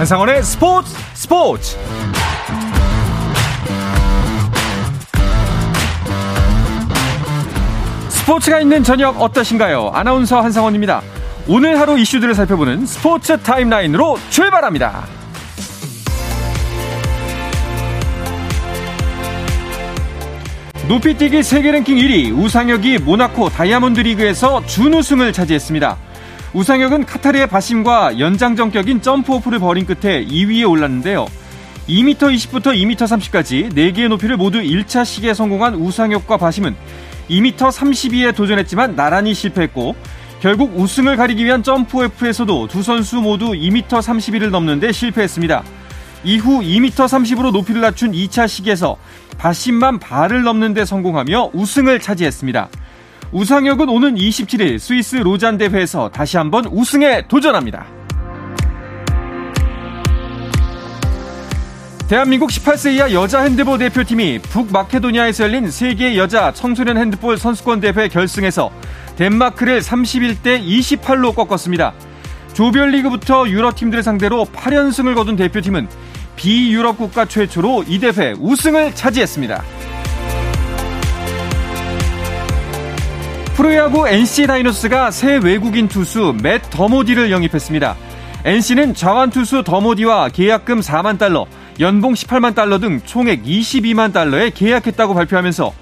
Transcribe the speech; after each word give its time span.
한상원의 0.00 0.42
스포츠 0.42 0.96
스포츠 1.12 1.76
스포츠가 8.08 8.60
있는 8.60 8.82
저녁 8.82 9.20
어떠신가요? 9.20 9.90
아나운서 9.92 10.40
한상원입니다. 10.40 11.02
오늘 11.46 11.78
하루 11.78 11.98
이슈들을 11.98 12.34
살펴보는 12.34 12.86
스포츠 12.86 13.36
타임라인으로 13.42 14.18
출발합니다. 14.30 15.04
높이뛰기 20.88 21.42
세계 21.42 21.72
랭킹 21.72 21.98
1위 21.98 22.42
우상혁이 22.42 23.00
모나코 23.00 23.50
다이아몬드 23.50 24.00
리그에서 24.00 24.64
준우승을 24.64 25.34
차지했습니다. 25.34 25.98
우상혁은 26.52 27.06
카타르의 27.06 27.46
바심과 27.46 28.18
연장전격인 28.18 29.02
점프오프를 29.02 29.60
벌인 29.60 29.86
끝에 29.86 30.26
2위에 30.26 30.68
올랐는데요. 30.68 31.26
2m 31.88 32.16
20부터 32.18 32.74
2m 32.74 32.96
30까지 32.96 33.72
4개의 33.72 34.08
높이를 34.08 34.36
모두 34.36 34.60
1차 34.60 35.04
시기에 35.04 35.32
성공한 35.32 35.74
우상혁과 35.74 36.36
바심은 36.38 36.74
2m 37.28 37.56
32에 37.56 38.34
도전했지만 38.34 38.96
나란히 38.96 39.32
실패했고 39.32 39.94
결국 40.40 40.76
우승을 40.76 41.16
가리기 41.16 41.44
위한 41.44 41.62
점프오프에서도 41.62 42.66
두 42.66 42.82
선수 42.82 43.16
모두 43.20 43.52
2m 43.52 43.86
31을 43.86 44.50
넘는데 44.50 44.90
실패했습니다. 44.90 45.62
이후 46.24 46.60
2m 46.60 46.90
30으로 46.90 47.52
높이를 47.52 47.80
낮춘 47.80 48.12
2차 48.12 48.48
시기에서 48.48 48.96
바심만 49.38 50.00
발을 50.00 50.42
넘는 50.42 50.74
데 50.74 50.84
성공하며 50.84 51.50
우승을 51.54 52.00
차지했습니다. 52.00 52.68
우상혁은 53.32 53.88
오는 53.88 54.16
27일 54.16 54.78
스위스 54.78 55.16
로잔 55.16 55.56
대회에서 55.56 56.08
다시 56.08 56.36
한번 56.36 56.66
우승에 56.66 57.22
도전합니다. 57.28 57.86
대한민국 62.08 62.50
18세 62.50 62.94
이하 62.94 63.12
여자 63.12 63.42
핸드볼 63.42 63.78
대표팀이 63.78 64.40
북마케도니아에서 64.40 65.44
열린 65.44 65.70
세계 65.70 66.16
여자 66.16 66.52
청소년 66.52 66.98
핸드볼 66.98 67.38
선수권 67.38 67.78
대회 67.78 68.08
결승에서 68.08 68.72
덴마크를 69.14 69.80
31대 69.80 70.60
28로 70.60 71.32
꺾었습니다. 71.32 71.92
조별리그부터 72.52 73.48
유럽 73.48 73.76
팀들을 73.76 74.02
상대로 74.02 74.44
8연승을 74.44 75.14
거둔 75.14 75.36
대표팀은 75.36 75.86
비유럽 76.34 76.98
국가 76.98 77.26
최초로 77.26 77.84
이 77.86 78.00
대회 78.00 78.32
우승을 78.32 78.96
차지했습니다. 78.96 79.62
프로야구 83.60 84.08
NC 84.08 84.46
다이노스가 84.46 85.10
새 85.10 85.36
외국인 85.36 85.86
투수 85.86 86.34
맷 86.42 86.62
더모디를 86.70 87.30
영입했습니다. 87.30 87.94
NC는 88.46 88.94
좌완 88.94 89.28
투수 89.28 89.62
더모디와 89.64 90.30
계약금 90.30 90.80
4만 90.80 91.18
달러, 91.18 91.44
연봉 91.78 92.14
18만 92.14 92.54
달러 92.54 92.78
등 92.78 93.02
총액 93.04 93.42
22만 93.42 94.14
달러에 94.14 94.48
계약했다고 94.48 95.12
발표하면서 95.12 95.74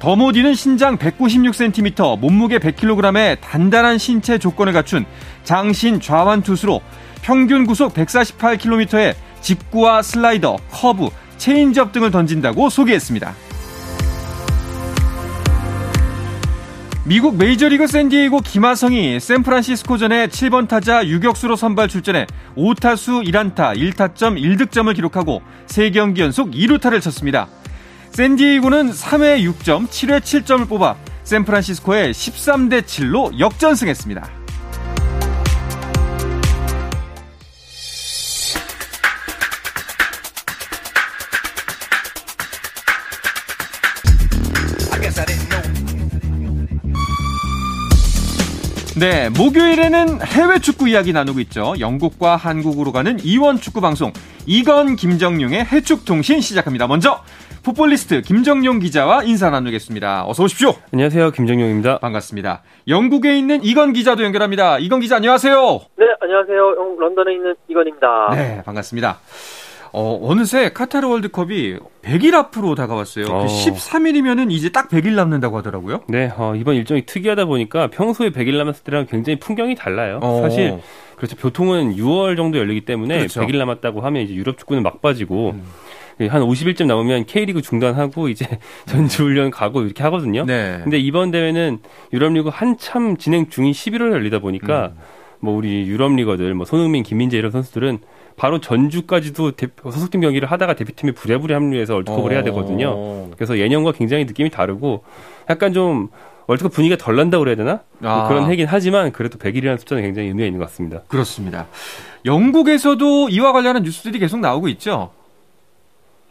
더모디는 0.00 0.54
신장 0.54 0.98
196cm, 0.98 2.18
몸무게 2.18 2.58
100kg의 2.58 3.40
단단한 3.40 3.98
신체 3.98 4.36
조건을 4.36 4.72
갖춘 4.72 5.04
장신 5.44 6.00
좌완 6.00 6.42
투수로 6.42 6.80
평균 7.22 7.64
구속 7.64 7.94
148km의 7.94 9.14
직구와 9.40 10.02
슬라이더, 10.02 10.56
커브, 10.72 11.10
체인지업 11.36 11.92
등을 11.92 12.10
던진다고 12.10 12.68
소개했습니다. 12.70 13.49
미국 17.04 17.38
메이저리그 17.38 17.86
샌디에이고 17.86 18.40
김하성이 18.40 19.20
샌프란시스코전에 19.20 20.26
7번 20.26 20.68
타자 20.68 21.06
유격수로 21.06 21.56
선발 21.56 21.88
출전해 21.88 22.26
5타수 22.56 23.26
1안타 23.26 23.74
1타점 23.74 24.38
1득점을 24.38 24.94
기록하고 24.94 25.40
3경기 25.66 26.18
연속 26.18 26.50
2루타를 26.50 27.00
쳤습니다. 27.00 27.48
샌디에이고는 28.10 28.90
3회 28.90 29.42
6점, 29.50 29.88
7회 29.88 30.20
7점을 30.20 30.68
뽑아 30.68 30.96
샌프란시스코에 31.24 32.10
13대 32.10 32.82
7로 32.82 33.38
역전승했습니다. 33.38 34.39
네, 48.98 49.28
목요일에는 49.30 50.20
해외 50.20 50.58
축구 50.58 50.88
이야기 50.88 51.12
나누고 51.12 51.38
있죠. 51.40 51.74
영국과 51.78 52.34
한국으로 52.34 52.90
가는 52.90 53.18
이원 53.22 53.56
축구 53.56 53.80
방송 53.80 54.12
이건 54.46 54.96
김정용의 54.96 55.64
해축 55.64 56.04
통신 56.04 56.40
시작합니다. 56.40 56.88
먼저 56.88 57.22
풋볼리스트 57.62 58.22
김정용 58.22 58.80
기자와 58.80 59.22
인사 59.22 59.48
나누겠습니다. 59.48 60.26
어서 60.26 60.42
오십시오. 60.42 60.74
안녕하세요. 60.92 61.30
김정용입니다. 61.30 61.98
반갑습니다. 61.98 62.62
영국에 62.88 63.38
있는 63.38 63.62
이건 63.62 63.92
기자도 63.92 64.24
연결합니다. 64.24 64.78
이건 64.78 64.98
기자 64.98 65.16
안녕하세요. 65.16 65.80
네, 65.96 66.06
안녕하세요. 66.20 66.96
런던에 66.98 67.34
있는 67.34 67.54
이건입니다. 67.68 68.30
네, 68.32 68.62
반갑습니다. 68.64 69.20
어, 69.92 70.18
어느새 70.22 70.70
카타르 70.72 71.08
월드컵이 71.08 71.76
100일 72.02 72.34
앞으로 72.34 72.74
다가왔어요. 72.74 73.24
그 73.26 73.32
어. 73.32 73.40
그 73.42 73.46
13일이면은 73.46 74.50
이제 74.50 74.70
딱 74.70 74.88
100일 74.88 75.14
남는다고 75.14 75.56
하더라고요. 75.58 76.02
네, 76.08 76.30
어, 76.36 76.54
이번 76.56 76.76
일정이 76.76 77.04
특이하다 77.06 77.46
보니까 77.46 77.88
평소에 77.88 78.30
100일 78.30 78.56
남았을 78.56 78.84
때랑 78.84 79.06
굉장히 79.06 79.38
풍경이 79.38 79.74
달라요. 79.74 80.20
어. 80.22 80.40
사실 80.42 80.78
그렇죠. 81.16 81.36
보통은 81.36 81.96
6월 81.96 82.36
정도 82.36 82.58
열리기 82.58 82.82
때문에 82.82 83.18
그렇죠. 83.18 83.40
100일 83.42 83.58
남았다고 83.58 84.00
하면 84.00 84.22
이제 84.22 84.34
유럽 84.34 84.58
축구는 84.58 84.82
막 84.82 85.02
빠지고 85.02 85.50
음. 85.50 86.28
한 86.28 86.42
50일쯤 86.42 86.86
남으면 86.86 87.24
K리그 87.24 87.62
중단하고 87.62 88.28
이제 88.28 88.46
전지훈련 88.86 89.50
가고 89.50 89.82
이렇게 89.82 90.02
하거든요. 90.04 90.44
네. 90.44 90.80
근데 90.82 90.98
이번 90.98 91.30
대회는 91.30 91.78
유럽리그 92.12 92.50
한참 92.52 93.16
진행 93.16 93.48
중인 93.48 93.72
11월 93.72 94.12
열리다 94.12 94.38
보니까 94.38 94.92
음. 94.94 94.98
뭐 95.40 95.56
우리 95.56 95.86
유럽 95.86 96.12
리거들 96.14 96.54
뭐 96.54 96.66
손흥민, 96.66 97.02
김민재 97.02 97.38
이런 97.38 97.50
선수들은 97.50 98.00
바로 98.40 98.58
전주까지도 98.58 99.50
대표, 99.50 99.90
소속팀 99.90 100.22
경기를 100.22 100.50
하다가 100.50 100.72
대표팀에 100.72 101.12
부랴부랴 101.12 101.56
합류해서 101.56 101.92
월드컵을 101.92 102.32
해야 102.32 102.42
되거든요. 102.44 102.88
어. 102.88 103.30
그래서 103.36 103.58
예년과 103.58 103.92
굉장히 103.92 104.24
느낌이 104.24 104.48
다르고 104.48 105.04
약간 105.50 105.74
좀 105.74 106.08
월드컵 106.46 106.72
분위기가 106.72 106.96
덜 106.96 107.16
난다고 107.16 107.44
그래야 107.44 107.54
되나? 107.54 107.80
뭐 107.98 108.10
아. 108.10 108.28
그런 108.28 108.50
얘기는 108.50 108.66
하지만 108.66 109.12
그래도 109.12 109.36
100일이라는 109.36 109.76
숫자는 109.80 110.02
굉장히 110.02 110.28
의미가 110.28 110.46
있는 110.46 110.58
것 110.58 110.64
같습니다. 110.68 111.02
그렇습니다. 111.08 111.66
영국에서도 112.24 113.28
이와 113.28 113.52
관련한 113.52 113.82
뉴스들이 113.82 114.18
계속 114.18 114.40
나오고 114.40 114.68
있죠? 114.68 115.10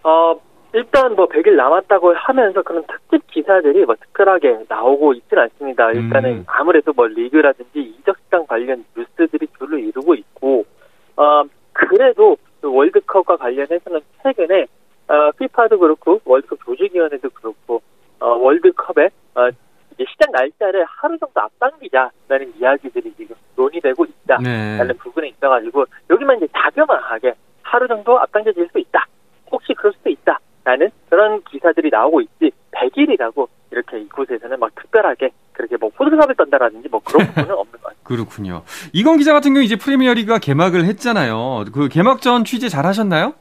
어, 0.01 0.33
일단 0.73 1.15
뭐 1.15 1.27
100일 1.27 1.51
남았다고 1.57 2.15
하면서 2.15 2.63
그런 2.63 2.85
특집 2.87 3.27
기사들이 3.27 3.85
뭐 3.85 3.93
특별하게 3.93 4.57
나오고 4.67 5.13
있지는 5.13 5.43
않습니다. 5.43 5.91
일단은 5.91 6.29
음. 6.31 6.43
아무래도 6.47 6.91
뭐 6.91 7.05
리그라든지 7.05 7.79
이적 7.79 8.17
시장 8.25 8.47
관련 8.47 8.83
뉴스들이 8.97 9.47
줄을 9.59 9.83
이루고 9.83 10.15
있고, 10.15 10.65
어, 11.15 11.43
그래도 11.87 12.37
그 12.61 12.73
월드컵과 12.73 13.37
관련해서는 13.37 14.01
최근에 14.21 14.65
어, 15.07 15.31
피파도 15.37 15.79
그렇고 15.79 16.19
월드컵 16.25 16.59
조직위원회도 16.65 17.29
그렇고 17.29 17.81
어, 18.19 18.27
월드컵에 18.27 19.09
어, 19.35 19.47
이제 19.93 20.05
시작 20.11 20.31
날짜를 20.31 20.85
하루 20.85 21.17
정도 21.17 21.39
앞당기자라는 21.41 22.53
이야기들이 22.57 23.13
지금 23.15 23.35
논의되고 23.55 24.05
있다라는 24.05 24.87
네. 24.87 24.93
부분에 24.93 25.29
있어가지고 25.29 25.85
여기만 26.09 26.37
이제 26.37 26.47
자그마하게 26.53 27.33
하루 27.63 27.87
정도 27.87 28.19
앞당겨질 28.19 28.69
수 28.71 28.79
있다. 28.79 29.05
혹시 29.51 29.73
그럴 29.73 29.93
수도 29.93 30.09
있다라는 30.09 30.91
그런 31.09 31.41
기사들이 31.43 31.89
나오고 31.89 32.21
있지 32.21 32.51
100일이라고 32.71 33.47
이렇게 33.71 33.99
이곳에서는 33.99 34.59
막 34.59 34.73
특별하게 34.75 35.31
그렇게 35.53 35.77
뭐 35.77 35.89
호들갑을 35.97 36.35
떤다라든지 36.35 36.87
뭐 36.89 37.01
그런 37.03 37.25
부분은 37.33 37.47
같아요. 37.47 37.55
그렇군요. 38.09 38.63
이건 38.91 39.17
기자 39.19 39.33
같은 39.33 39.53
경우 39.53 39.63
이제 39.63 39.75
프리미어리가 39.75 40.39
개막을 40.39 40.83
했잖아요. 40.85 41.65
그 41.71 41.87
개막전 41.89 42.43
취재 42.43 42.67
잘 42.67 42.87
하셨나요? 42.87 43.35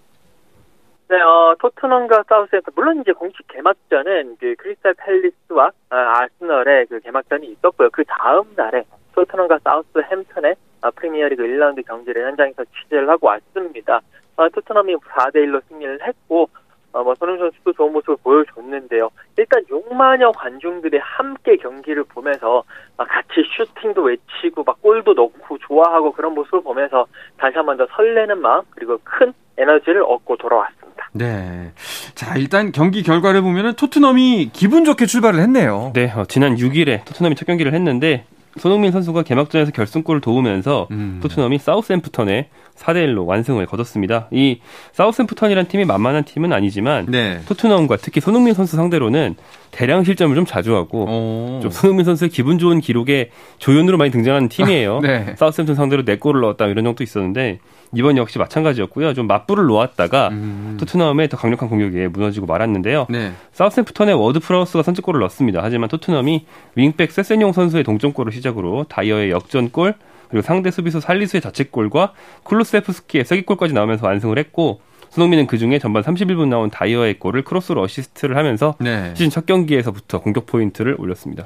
네, 1.08 1.18
어, 1.22 1.54
토트넘과 1.58 2.24
사우스햄튼 2.28 2.74
물론 2.76 3.00
이제 3.00 3.12
공식 3.12 3.46
개막전은 3.48 4.36
그 4.38 4.54
크리스탈 4.58 4.92
팰리스와 4.92 5.70
아, 5.88 5.96
아스널의 6.20 6.84
그 6.90 7.00
개막전이 7.00 7.46
있었고요. 7.46 7.88
그 7.90 8.04
다음 8.06 8.44
날에 8.54 8.84
토트넘과 9.14 9.58
사우스햄튼의 9.64 10.54
아, 10.82 10.90
프리미어리그 10.90 11.42
1라운드 11.42 11.82
경기를 11.86 12.26
현장에서 12.26 12.62
취재를 12.66 13.08
하고 13.08 13.28
왔습니다. 13.28 14.02
아, 14.36 14.48
토트넘이 14.50 14.96
4대 14.96 15.36
1로 15.36 15.62
승리를 15.68 16.06
했고 16.06 16.42
어, 16.42 16.46
뭐 16.92 17.14
손흥민 17.14 17.44
선수도 17.44 17.72
좋은 17.74 17.92
모습을 17.92 18.16
보여줬는데요. 18.22 19.10
일단 19.36 19.62
6만여 19.64 20.32
관중들이 20.36 20.98
함께 20.98 21.56
경기를 21.56 22.04
보면서 22.04 22.64
같이 22.96 23.42
슈팅도 23.56 24.02
외치고 24.02 24.64
막 24.64 24.80
골도 24.82 25.14
넣고 25.14 25.58
좋아하고 25.58 26.12
그런 26.12 26.34
모습을 26.34 26.62
보면서 26.62 27.06
다시 27.36 27.56
한 27.56 27.66
번 27.66 27.76
더 27.76 27.86
설레는 27.94 28.40
마음 28.40 28.62
그리고 28.70 28.98
큰 29.04 29.32
에너지를 29.56 30.02
얻고 30.02 30.36
돌아왔습니다. 30.36 31.08
네. 31.12 31.72
자, 32.14 32.36
일단 32.36 32.72
경기 32.72 33.02
결과를 33.02 33.42
보면은 33.42 33.74
토트넘이 33.74 34.50
기분 34.52 34.84
좋게 34.84 35.06
출발을 35.06 35.40
했네요. 35.40 35.92
네, 35.94 36.10
어, 36.12 36.24
지난 36.26 36.56
6일에 36.56 37.04
토트넘이 37.04 37.34
첫 37.36 37.44
경기를 37.46 37.74
했는데 37.74 38.24
손흥민 38.56 38.90
선수가 38.90 39.22
개막전에서 39.22 39.70
결승골을 39.72 40.20
도우면서 40.20 40.88
음. 40.90 41.20
토트넘이 41.22 41.58
사우스햄프턴에 41.58 42.48
4대 42.78 43.06
1로 43.06 43.26
완승을 43.26 43.66
거뒀습니다. 43.66 44.28
이 44.30 44.60
사우스햄프턴이란 44.92 45.66
팀이 45.66 45.84
만만한 45.84 46.24
팀은 46.24 46.52
아니지만 46.52 47.06
네. 47.06 47.40
토트넘과 47.46 47.96
특히 47.96 48.20
손흥민 48.20 48.54
선수 48.54 48.76
상대로는 48.76 49.34
대량 49.70 50.04
실점을 50.04 50.34
좀 50.34 50.46
자주 50.46 50.74
하고 50.74 51.04
오. 51.04 51.60
좀 51.60 51.70
손흥민 51.70 52.04
선수의 52.04 52.30
기분 52.30 52.58
좋은 52.58 52.80
기록에 52.80 53.30
조연으로 53.58 53.98
많이 53.98 54.10
등장하는 54.10 54.48
팀이에요. 54.50 55.00
네. 55.00 55.34
사우스햄프턴 55.36 55.74
상대로 55.74 56.02
4골을 56.04 56.40
넣었다 56.40 56.66
이런 56.66 56.84
적도 56.84 57.02
있었는데 57.04 57.58
이번 57.94 58.16
역시 58.16 58.38
마찬가지였고요. 58.38 59.14
좀 59.14 59.26
맞불을 59.26 59.64
놓았다가 59.66 60.28
음. 60.28 60.76
토트넘의 60.78 61.28
더 61.28 61.36
강력한 61.36 61.68
공격에 61.68 62.08
무너지고 62.08 62.46
말았는데요. 62.46 63.06
네. 63.08 63.32
사우스햄프턴의 63.52 64.14
워드 64.14 64.40
프라우스가 64.40 64.82
선제골을 64.82 65.20
넣었습니다. 65.20 65.60
하지만 65.62 65.88
토트넘이 65.88 66.46
윙백 66.76 67.12
세센용 67.12 67.52
선수의 67.52 67.84
동점골을 67.84 68.32
시작으로 68.32 68.84
다이어의 68.88 69.30
역전골 69.30 69.94
그리고 70.30 70.42
상대 70.42 70.70
수비수 70.70 71.00
살리수의 71.00 71.40
자책골과 71.40 72.12
쿨루세프스키의 72.44 73.24
쐐기골까지 73.24 73.74
나오면서 73.74 74.06
완승을 74.06 74.38
했고 74.38 74.80
손흥민은 75.10 75.46
그중에 75.46 75.78
전반 75.78 76.02
31분 76.02 76.48
나온 76.48 76.68
다이어의 76.70 77.18
골을 77.18 77.42
크로스로 77.42 77.80
어시스트를 77.82 78.36
하면서 78.36 78.74
네. 78.78 79.14
시즌 79.14 79.30
첫 79.30 79.46
경기에서부터 79.46 80.20
공격 80.20 80.44
포인트를 80.46 80.96
올렸습니다. 80.98 81.44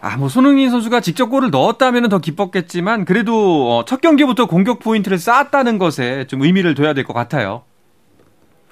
아, 0.00 0.16
뭐 0.18 0.28
손흥민 0.28 0.70
선수가 0.70 1.00
직접 1.00 1.26
골을 1.26 1.50
넣었다면 1.50 2.08
더 2.08 2.18
기뻤겠지만 2.18 3.04
그래도 3.04 3.70
어, 3.70 3.84
첫 3.84 4.00
경기부터 4.00 4.46
공격 4.46 4.80
포인트를 4.80 5.18
쌓았다는 5.18 5.78
것에 5.78 6.26
좀 6.26 6.42
의미를 6.42 6.74
둬야 6.74 6.92
될 6.92 7.04
것 7.04 7.12
같아요. 7.12 7.62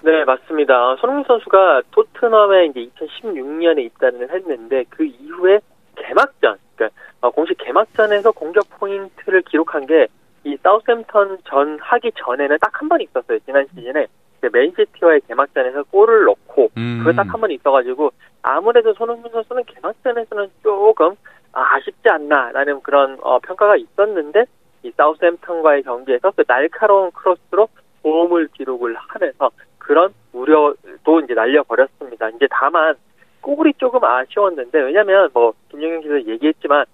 네, 0.02 0.24
맞습니다. 0.24 0.96
손흥민 1.00 1.24
선수가 1.28 1.82
토트넘에 1.92 2.66
이제 2.66 2.88
2016년에 2.96 3.84
입단을 3.84 4.32
했는데 4.34 4.84
그 4.88 5.04
이후에 5.04 5.60
개막전, 5.96 6.56
그러니까 6.74 6.86
어, 6.86 7.01
공식 7.30 7.56
개막전에서 7.58 8.32
공격 8.32 8.68
포인트를 8.78 9.42
기록한 9.42 9.86
게 9.86 10.08
이 10.44 10.56
사우샘턴 10.56 11.38
전 11.48 11.78
하기 11.80 12.10
전에는 12.16 12.58
딱 12.60 12.82
한 12.82 12.88
번 12.88 13.00
있었어요. 13.00 13.38
지난 13.46 13.64
시즌에 13.74 14.06
맨시티와의 14.52 15.20
개막전에서 15.28 15.84
골을 15.84 16.24
넣고 16.24 16.70
음. 16.76 17.00
그게 17.04 17.14
딱 17.14 17.28
한 17.32 17.40
번 17.40 17.50
있어가지고 17.52 18.10
아무래도 18.42 18.92
손흥민 18.94 19.30
선수는 19.30 19.62
개막전에서는 19.66 20.50
조금 20.64 21.14
아, 21.52 21.78
쉽지 21.80 22.08
않나라는 22.08 22.80
그런 22.82 23.18
어, 23.22 23.38
평가가 23.38 23.76
있었는데 23.76 24.46
이 24.82 24.90
사우스햄턴과의 24.96 25.84
경기에서 25.84 26.32
그 26.34 26.42
날카로운 26.44 27.12
크로스로 27.12 27.68
도움을 28.02 28.48
기록을 28.54 28.96
하면서 28.96 29.50
그런 29.78 30.12
우려도 30.32 31.20
이제 31.22 31.34
날려버렸습니다. 31.34 32.30
이제 32.30 32.48
다만 32.50 32.96
골이 33.42 33.72
조금 33.78 34.02
아쉬웠는데 34.02 34.80
왜냐면 34.80 35.28
뭐 35.32 35.52
김영경 35.70 36.00
기자 36.00 36.32
얘기했지만 36.32 36.84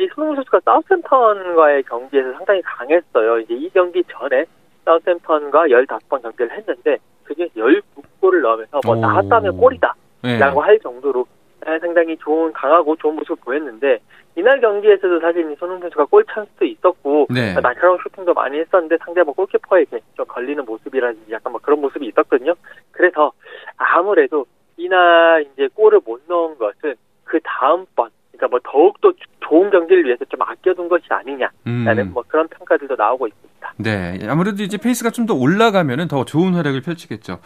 이 0.00 0.08
손흥민 0.14 0.36
선수가 0.36 0.60
사우스햄턴과의 0.64 1.82
경기에서 1.82 2.32
상당히 2.32 2.62
강했어요. 2.62 3.38
이제 3.40 3.54
이 3.54 3.68
경기 3.68 4.02
전에 4.04 4.46
사우스햄턴과 4.86 5.66
15번 5.66 6.22
경기를 6.22 6.50
했는데 6.52 6.96
그게 7.24 7.48
12골을 7.48 8.40
넣으면서 8.40 8.80
뭐 8.84 8.96
나왔다면 8.96 9.58
골이다 9.58 9.94
라고 10.22 10.60
네. 10.62 10.66
할 10.66 10.80
정도로 10.80 11.26
상당히 11.80 12.16
좋은 12.16 12.50
강하고 12.54 12.96
좋은 12.96 13.14
모습을 13.16 13.36
보였는데 13.44 13.98
이날 14.36 14.58
경기에서도 14.60 15.20
사실 15.20 15.42
손흥민 15.58 15.82
선수가 15.82 16.06
골 16.06 16.24
찬스도 16.24 16.64
있었고 16.64 17.26
네. 17.28 17.52
날카로운 17.60 17.98
슈팅도 18.02 18.32
많이 18.32 18.58
했었는데 18.58 18.96
상대 19.04 19.22
뭐 19.22 19.34
골키퍼에게 19.34 20.00
좀 20.16 20.24
걸리는 20.26 20.64
모습이라든지 20.64 21.30
약간 21.30 21.52
뭐 21.52 21.60
그런 21.60 21.78
모습이 21.82 22.06
있었거든요. 22.06 22.54
그래서 22.90 23.32
아무래도 23.76 24.46
이날 24.78 25.44
이제 25.52 25.68
골을 25.74 26.00
못 26.06 26.22
넣은 26.26 26.56
것은 26.56 26.94
그 27.24 27.38
다음번 27.44 28.10
그러니까 28.40 28.48
뭐 28.48 28.60
더욱 28.64 28.99
경기를 29.70 30.04
위해서 30.04 30.24
좀 30.26 30.42
아껴둔 30.42 30.88
것이 30.88 31.04
아니냐라는 31.08 32.06
음. 32.06 32.10
뭐 32.12 32.22
그런 32.26 32.46
평가들도 32.48 32.96
나오고 32.96 33.26
있습니다. 33.28 33.50
네, 33.78 34.18
아무래도 34.28 34.62
이제 34.62 34.76
페이스가 34.76 35.10
좀 35.10 35.26
더 35.26 35.34
올라가면은 35.34 36.08
더 36.08 36.24
좋은 36.24 36.54
활약을 36.54 36.80
펼치겠죠. 36.80 37.38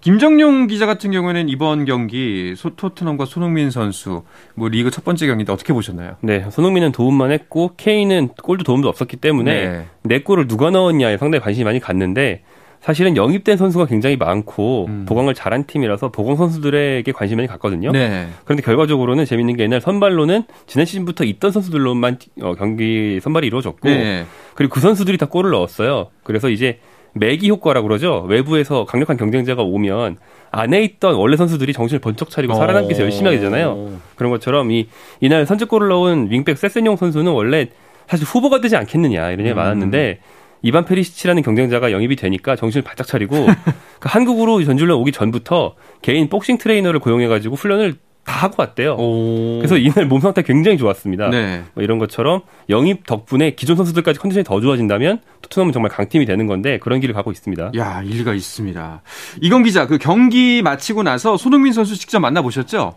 김정용 0.00 0.66
기자 0.68 0.86
같은 0.86 1.10
경우에는 1.10 1.48
이번 1.48 1.84
경기 1.86 2.54
소, 2.56 2.76
토트넘과 2.76 3.24
손흥민 3.24 3.70
선수 3.70 4.22
뭐 4.54 4.68
리그 4.68 4.90
첫 4.90 5.04
번째 5.04 5.26
경기인데 5.26 5.52
어떻게 5.52 5.72
보셨나요? 5.72 6.16
네, 6.20 6.48
손흥민은 6.50 6.92
도움만 6.92 7.32
했고 7.32 7.72
케인은 7.76 8.28
골도 8.42 8.64
도움도 8.64 8.88
없었기 8.88 9.16
때문에 9.16 9.68
네. 9.68 9.86
내 10.02 10.20
골을 10.20 10.46
누가 10.46 10.70
넣었냐에 10.70 11.16
상당히 11.16 11.42
관심이 11.42 11.64
많이 11.64 11.80
갔는데 11.80 12.42
사실은 12.82 13.16
영입된 13.16 13.56
선수가 13.56 13.86
굉장히 13.86 14.16
많고 14.16 14.86
음. 14.88 15.04
보강을 15.08 15.34
잘한 15.34 15.66
팀이라서 15.66 16.10
보강 16.10 16.34
선수들에게 16.34 17.10
관심이 17.12 17.36
많이 17.36 17.46
갔거든요. 17.46 17.92
네. 17.92 18.26
그런데 18.44 18.62
결과적으로는 18.64 19.24
재밌는 19.24 19.56
게 19.56 19.62
옛날 19.62 19.80
선발로는 19.80 20.42
지난 20.66 20.84
시즌부터 20.84 21.22
있던 21.22 21.52
선수들로만 21.52 22.18
어, 22.42 22.54
경기 22.56 23.20
선발이 23.20 23.46
이루어졌고 23.46 23.88
네. 23.88 24.24
그리고 24.56 24.74
그 24.74 24.80
선수들이 24.80 25.16
다 25.16 25.26
골을 25.26 25.52
넣었어요. 25.52 26.08
그래서 26.24 26.50
이제 26.50 26.80
메기 27.14 27.48
효과라고 27.50 27.86
그러죠. 27.86 28.26
외부에서 28.28 28.84
강력한 28.84 29.16
경쟁자가 29.16 29.62
오면 29.62 30.16
안에 30.50 30.82
있던 30.82 31.14
원래 31.14 31.36
선수들이 31.36 31.72
정신을 31.72 32.00
번쩍 32.00 32.30
차리고 32.30 32.54
살아남기 32.54 32.88
위해서 32.88 33.04
열심히 33.04 33.26
하게 33.26 33.36
되잖아요. 33.38 34.00
그런 34.16 34.32
것처럼 34.32 34.72
이 34.72 34.88
이날 35.20 35.46
선제골을 35.46 35.88
넣은 35.88 36.32
윙백 36.32 36.58
세센용 36.58 36.96
선수는 36.96 37.30
원래 37.30 37.68
사실 38.08 38.26
후보가 38.26 38.60
되지 38.60 38.76
않겠느냐 38.76 39.30
이런 39.30 39.46
얘기 39.46 39.54
음. 39.54 39.56
많았는데 39.56 40.18
이반 40.62 40.84
페리시치라는 40.84 41.42
경쟁자가 41.42 41.92
영입이 41.92 42.16
되니까 42.16 42.56
정신을 42.56 42.82
바짝 42.82 43.06
차리고 43.06 43.34
그 44.00 44.08
한국으로 44.08 44.62
전주를 44.64 44.92
오기 44.94 45.12
전부터 45.12 45.74
개인 46.00 46.28
복싱 46.28 46.58
트레이너를 46.58 47.00
고용해가지고 47.00 47.56
훈련을 47.56 47.94
다 48.24 48.44
하고 48.44 48.54
왔대요. 48.58 48.94
오. 48.94 49.58
그래서 49.58 49.76
이날 49.76 50.06
몸 50.06 50.20
상태 50.20 50.42
굉장히 50.42 50.78
좋았습니다. 50.78 51.30
네. 51.30 51.64
뭐 51.74 51.82
이런 51.82 51.98
것처럼 51.98 52.42
영입 52.70 53.04
덕분에 53.04 53.50
기존 53.52 53.74
선수들까지 53.74 54.20
컨디션이 54.20 54.44
더 54.44 54.60
좋아진다면 54.60 55.20
토트넘은 55.42 55.72
정말 55.72 55.90
강팀이 55.90 56.24
되는 56.24 56.46
건데 56.46 56.78
그런 56.78 57.00
길을 57.00 57.14
가고 57.14 57.32
있습니다. 57.32 57.72
야 57.76 58.02
일리가 58.04 58.32
있습니다. 58.32 59.02
이건 59.40 59.64
기자 59.64 59.88
그 59.88 59.98
경기 59.98 60.62
마치고 60.62 61.02
나서 61.02 61.36
손흥민 61.36 61.72
선수 61.72 61.98
직접 61.98 62.20
만나 62.20 62.42
보셨죠? 62.42 62.94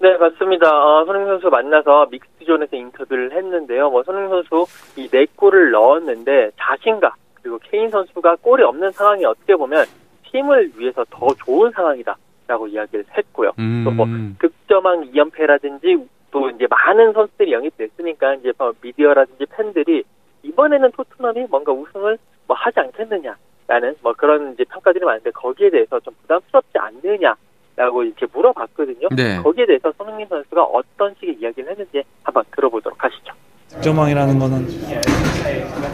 네, 0.00 0.16
맞습니다. 0.16 0.68
어, 0.68 1.04
손흥민 1.04 1.28
선수 1.32 1.48
만나서 1.48 2.06
믹스 2.10 2.35
존에서 2.46 2.76
인터뷰를 2.76 3.32
했는데요. 3.32 3.90
뭐 3.90 4.02
손흥민 4.02 4.30
선수 4.30 4.64
이 4.96 5.08
네 5.10 5.26
골을 5.36 5.70
넣었는데 5.70 6.52
자신과 6.56 7.14
그리고 7.34 7.58
케인 7.62 7.90
선수가 7.90 8.36
골이 8.36 8.62
없는 8.62 8.90
상황이 8.92 9.24
어떻게 9.24 9.54
보면 9.54 9.84
팀을 10.30 10.72
위해서 10.76 11.04
더 11.10 11.28
좋은 11.44 11.70
상황이다라고 11.72 12.66
이야기를 12.68 13.04
했고요. 13.16 13.52
음. 13.58 13.84
또뭐 13.84 14.06
득점왕 14.40 15.10
2연패라든지 15.12 16.06
또 16.30 16.50
이제 16.50 16.66
많은 16.68 17.12
선수들이 17.12 17.52
영입됐으니까 17.52 18.34
이제 18.34 18.52
뭐 18.58 18.72
미디어라든지 18.80 19.46
팬들이 19.46 20.02
이번에는 20.42 20.90
토트넘이 20.92 21.46
뭔가 21.48 21.72
우승을 21.72 22.18
뭐 22.46 22.56
하지 22.56 22.80
않겠느냐라는 22.80 23.94
뭐 24.02 24.12
그런 24.16 24.52
이제 24.52 24.64
평가들이 24.64 25.04
많은데 25.04 25.30
거기에 25.30 25.70
대해서 25.70 25.98
좀 26.00 26.14
부담스럽지 26.22 26.78
않느냐 26.78 27.34
라고 27.76 28.02
이렇게 28.02 28.26
물어봤거든요. 28.32 29.08
네. 29.14 29.36
거기에 29.42 29.66
대해서 29.66 29.92
손흥민 29.98 30.26
선수가 30.28 30.62
어떤 30.62 31.14
식의 31.20 31.36
이야기를 31.40 31.70
했는지 31.70 32.02
한번 32.22 32.42
들어보도록 32.54 33.02
하시죠. 33.04 33.34
득점왕이라는 33.68 34.38
거는 34.38 34.68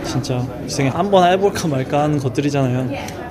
진짜 0.05 0.39
인생에 0.63 0.89
한번 0.91 1.31
해볼까 1.33 1.67
말까 1.67 2.03
하는 2.03 2.19
것들이잖아요. 2.19 2.89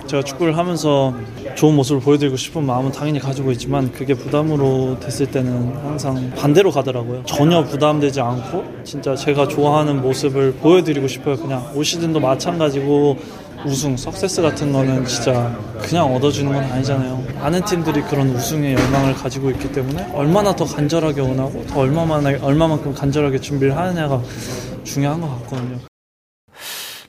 제가 0.07 0.23
축구를 0.23 0.57
하면서 0.57 1.13
좋은 1.55 1.75
모습을 1.75 2.01
보여드리고 2.01 2.35
싶은 2.35 2.65
마음은 2.65 2.91
당연히 2.91 3.19
가지고 3.19 3.51
있지만 3.51 3.91
그게 3.91 4.13
부담으로 4.13 4.99
됐을 4.99 5.31
때는 5.31 5.73
항상 5.77 6.31
반대로 6.35 6.71
가더라고요. 6.71 7.23
전혀 7.23 7.63
부담되지 7.63 8.19
않고 8.19 8.83
진짜 8.83 9.15
제가 9.15 9.47
좋아하는 9.47 10.01
모습을 10.01 10.53
보여드리고 10.55 11.07
싶어요. 11.07 11.37
그냥 11.37 11.71
올 11.75 11.85
시즌도 11.85 12.19
마찬가지고 12.19 13.17
우승, 13.65 13.95
석세스 13.95 14.41
같은 14.41 14.71
거는 14.71 15.05
진짜 15.05 15.55
그냥 15.81 16.13
얻어주는 16.13 16.51
건 16.51 16.63
아니잖아요. 16.63 17.23
많은 17.35 17.63
팀들이 17.65 18.01
그런 18.03 18.29
우승의 18.29 18.73
열망을 18.73 19.13
가지고 19.13 19.51
있기 19.51 19.71
때문에 19.71 20.11
얼마나 20.13 20.55
더 20.55 20.65
간절하게 20.65 21.21
원하고 21.21 21.65
더 21.67 21.79
얼마만, 21.81 22.25
얼마만큼 22.43 22.93
간절하게 22.93 23.39
준비를 23.39 23.75
하느냐가 23.75 24.21
중요한 24.83 25.21
것 25.21 25.29
같거든요. 25.43 25.77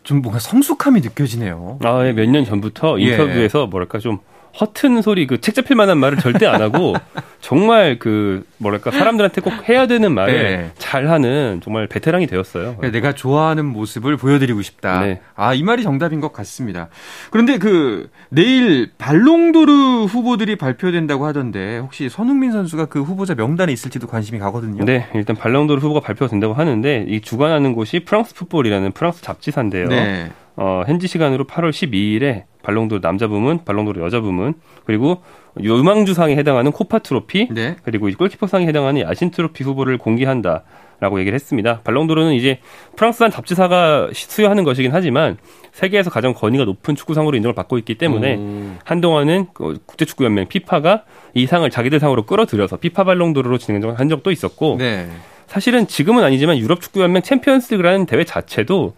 좀 0.03 0.21
뭔가 0.21 0.39
성숙함이 0.41 1.01
느껴지네요. 1.01 1.79
아, 1.85 2.05
예, 2.07 2.13
몇 2.13 2.27
년 2.29 2.45
전부터 2.45 3.01
예. 3.01 3.05
인터뷰에서 3.13 3.63
예. 3.63 3.67
뭐랄까 3.67 3.99
좀 3.99 4.19
허튼 4.61 5.03
소리 5.03 5.27
그 5.27 5.39
책 5.39 5.55
잡힐 5.55 5.77
만한 5.77 5.99
말을 5.99 6.19
절대 6.19 6.47
안 6.47 6.61
하고 6.63 6.95
정말 7.41 7.99
그 7.99 8.45
뭐랄까 8.59 8.91
사람들한테 8.91 9.41
꼭 9.41 9.69
해야 9.69 9.87
되는 9.87 10.13
말을 10.13 10.33
네. 10.35 10.71
잘하는 10.79 11.61
정말 11.65 11.87
베테랑이 11.89 12.27
되었어요. 12.27 12.77
내가 12.93 13.13
좋아하는 13.13 13.65
모습을 13.67 14.17
보여드리고 14.17 14.63
싶다. 14.63 15.01
네. 15.01 15.21
아이 15.35 15.63
말이 15.63 15.83
정답인 15.83 16.21
것 16.21 16.33
같습니다. 16.33 16.89
그런데 17.31 17.59
그 17.59 18.09
내일 18.29 18.91
발롱도르 18.99 20.05
후보들이 20.05 20.57
발표된다고 20.57 21.27
하던데 21.27 21.79
혹시 21.79 22.09
손흥민 22.09 22.53
선수가 22.53 22.87
그 22.87 23.03
후보자 23.03 23.35
명단에 23.35 23.73
있을지도 23.73 24.07
관심이 24.07 24.39
가거든요. 24.39 24.85
네, 24.85 25.09
일단 25.15 25.35
발롱도르 25.37 25.81
후보가 25.81 26.01
발표가 26.01 26.31
된다고 26.31 26.55
하는데 26.55 27.05
이 27.09 27.21
주관하는 27.21 27.73
곳이 27.75 28.01
프랑스 28.01 28.35
풋볼이라는 28.35 28.93
프랑스 28.93 29.23
잡지사인데요. 29.23 29.89
네. 29.89 30.31
어, 30.57 30.83
현지 30.87 31.07
시간으로 31.07 31.47
8월 31.47 31.71
12일에 31.71 32.45
발롱도르 32.63 33.01
남자 33.01 33.27
부문, 33.27 33.65
발롱도르 33.65 34.01
여자 34.03 34.21
부문, 34.21 34.55
그리고 34.85 35.23
유망주상에 35.61 36.37
해당하는 36.37 36.73
코파 36.73 37.01
트로피, 37.01 37.49
네. 37.51 37.77
그리고 37.83 38.09
골키퍼상에 38.11 38.67
해당하는 38.67 39.03
야신 39.03 39.31
트로피 39.31 39.65
후보를 39.65 39.99
공개한다. 39.99 40.65
라고 41.01 41.19
얘기를 41.19 41.35
했습니다. 41.35 41.81
발롱도르는 41.81 42.33
이제 42.35 42.61
프랑스한 42.95 43.33
잡지사가 43.33 44.11
수여하는 44.13 44.63
것이긴 44.63 44.93
하지만 44.95 45.37
세계에서 45.73 46.11
가장 46.11 46.33
권위가 46.33 46.65
높은 46.65 46.95
축구상으로 46.95 47.37
인정을 47.37 47.57
받고 47.57 47.77
있기 47.79 47.97
때문에 47.97 48.37
음. 48.37 48.79
한동안은 48.85 49.47
그 49.53 49.81
국제축구연맹 49.85 50.47
피파가 50.47 51.03
이 51.35 51.47
상을 51.47 51.69
자기들 51.69 51.99
상으로 51.99 52.23
끌어들여서 52.23 52.77
피파 52.77 53.03
발롱도르로 53.03 53.59
진행한 53.59 54.09
적도 54.09 54.31
있었고 54.31 54.77
네. 54.79 55.09
사실은 55.49 55.89
지금은 55.89 56.23
아니지만 56.23 56.57
유럽 56.59 56.81
축구연맹 56.81 57.23
챔피언스리그라는 57.23 58.07
대회 58.07 58.23
자체도 58.23 58.95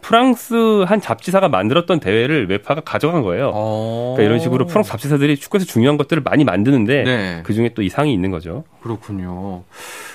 프랑스 0.00 0.84
한 0.86 1.00
잡지사가 1.00 1.48
만들었던 1.48 2.00
대회를 2.00 2.48
웨파가 2.48 2.80
가져간 2.80 3.22
거예요. 3.22 3.50
어. 3.54 4.14
그러니까 4.16 4.22
이런 4.28 4.40
식으로 4.40 4.66
프랑스 4.66 4.90
잡지사들이 4.90 5.36
축구에서 5.36 5.66
중요한 5.66 5.96
것들을 5.96 6.22
많이 6.22 6.44
만드는데 6.44 7.02
네. 7.04 7.40
그 7.44 7.52
중에 7.54 7.70
또 7.74 7.82
이 7.82 7.88
상이 7.88 8.12
있는 8.12 8.30
거죠. 8.30 8.64
그렇군요. 8.82 9.62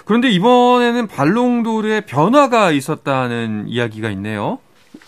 그런데 0.05 0.29
이번에는 0.29 1.07
발롱도르의 1.07 2.01
변화가 2.05 2.71
있었다는 2.71 3.65
이야기가 3.67 4.09
있네요. 4.11 4.59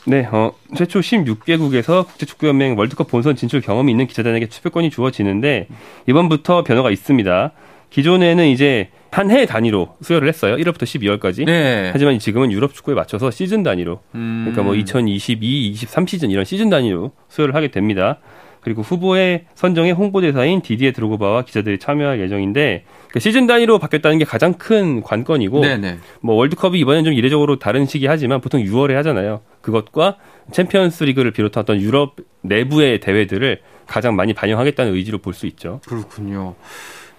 네, 0.07 0.27
어, 0.31 0.51
최초 0.75 0.99
16개국에서 0.99 2.05
국제축구연맹 2.07 2.77
월드컵 2.77 3.07
본선 3.07 3.35
진출 3.35 3.61
경험이 3.61 3.91
있는 3.91 4.07
기자단에게 4.07 4.47
투표권이 4.47 4.89
주어지는데 4.91 5.67
이번부터 6.07 6.63
변화가 6.63 6.91
있습니다. 6.91 7.51
기존에는 7.89 8.47
이제 8.47 8.89
한 9.15 9.31
해 9.31 9.45
단위로 9.45 9.95
수여를 10.01 10.27
했어요. 10.27 10.55
1월부터 10.57 10.83
12월까지. 10.83 11.45
네. 11.45 11.89
하지만 11.93 12.19
지금은 12.19 12.51
유럽 12.51 12.73
축구에 12.73 12.93
맞춰서 12.95 13.31
시즌 13.31 13.63
단위로. 13.63 14.01
음. 14.15 14.41
그러니까 14.45 14.63
뭐 14.63 14.75
2022, 14.75 15.69
23 15.69 16.05
시즌 16.07 16.31
이런 16.31 16.43
시즌 16.45 16.69
단위로 16.69 17.11
수여를 17.29 17.55
하게 17.55 17.69
됩니다. 17.69 18.19
그리고 18.61 18.81
후보의 18.81 19.45
선정에 19.53 19.91
홍보대사인 19.91 20.61
디디에 20.63 20.91
드로그바와 20.91 21.43
기자들이 21.43 21.77
참여할 21.77 22.19
예정인데 22.19 22.83
그 23.11 23.19
시즌 23.19 23.45
단위로 23.45 23.77
바뀌었다는 23.77 24.17
게 24.17 24.25
가장 24.25 24.53
큰 24.53 25.01
관건이고 25.03 25.61
네네. 25.61 25.99
뭐 26.21 26.35
월드컵이 26.35 26.79
이번엔 26.79 27.03
좀 27.05 27.13
이례적으로 27.13 27.59
다른 27.59 27.85
시기 27.85 28.07
하지만 28.07 28.41
보통 28.41 28.61
6월에 28.63 28.93
하잖아요. 28.95 29.41
그것과 29.61 30.17
챔피언스 30.51 31.03
리그를 31.03 31.29
비롯한 31.31 31.61
어떤 31.61 31.79
유럽 31.79 32.15
내부의 32.41 32.99
대회들을 33.01 33.61
가장 33.85 34.15
많이 34.15 34.33
반영하겠다는 34.33 34.93
의지로 34.95 35.19
볼 35.19 35.33
수 35.35 35.45
있죠. 35.45 35.79
그렇군요. 35.87 36.55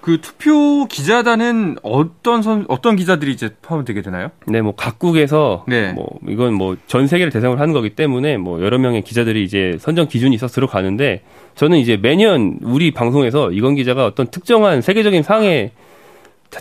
그 0.07 0.21
투표 0.21 0.87
기자단은 0.87 1.79
어떤 1.83 2.41
선, 2.41 2.65
어떤 2.69 2.95
기자들이 2.95 3.33
이제 3.33 3.51
포함되게 3.61 4.03
되나요? 4.03 4.31
네, 4.47 4.63
뭐 4.63 4.73
각국에서 4.77 5.65
네. 5.67 5.93
뭐 5.95 6.07
이건 6.29 6.55
뭐 6.55 6.77
전 6.87 7.09
세계를 7.09 7.33
대상으로 7.33 7.59
하는 7.59 7.75
거기 7.75 7.91
때문에 7.91 8.37
뭐 8.37 8.63
여러 8.63 8.79
명의 8.79 9.03
기자들이 9.03 9.43
이제 9.43 9.77
선정 9.81 10.07
기준이 10.07 10.33
있어서 10.37 10.55
들어가는데 10.55 11.23
저는 11.57 11.79
이제 11.79 11.97
매년 11.97 12.61
우리 12.63 12.93
방송에서 12.93 13.51
이건 13.51 13.75
기자가 13.75 14.07
어떤 14.07 14.29
특정한 14.29 14.81
세계적인 14.81 15.25
상에 15.25 15.73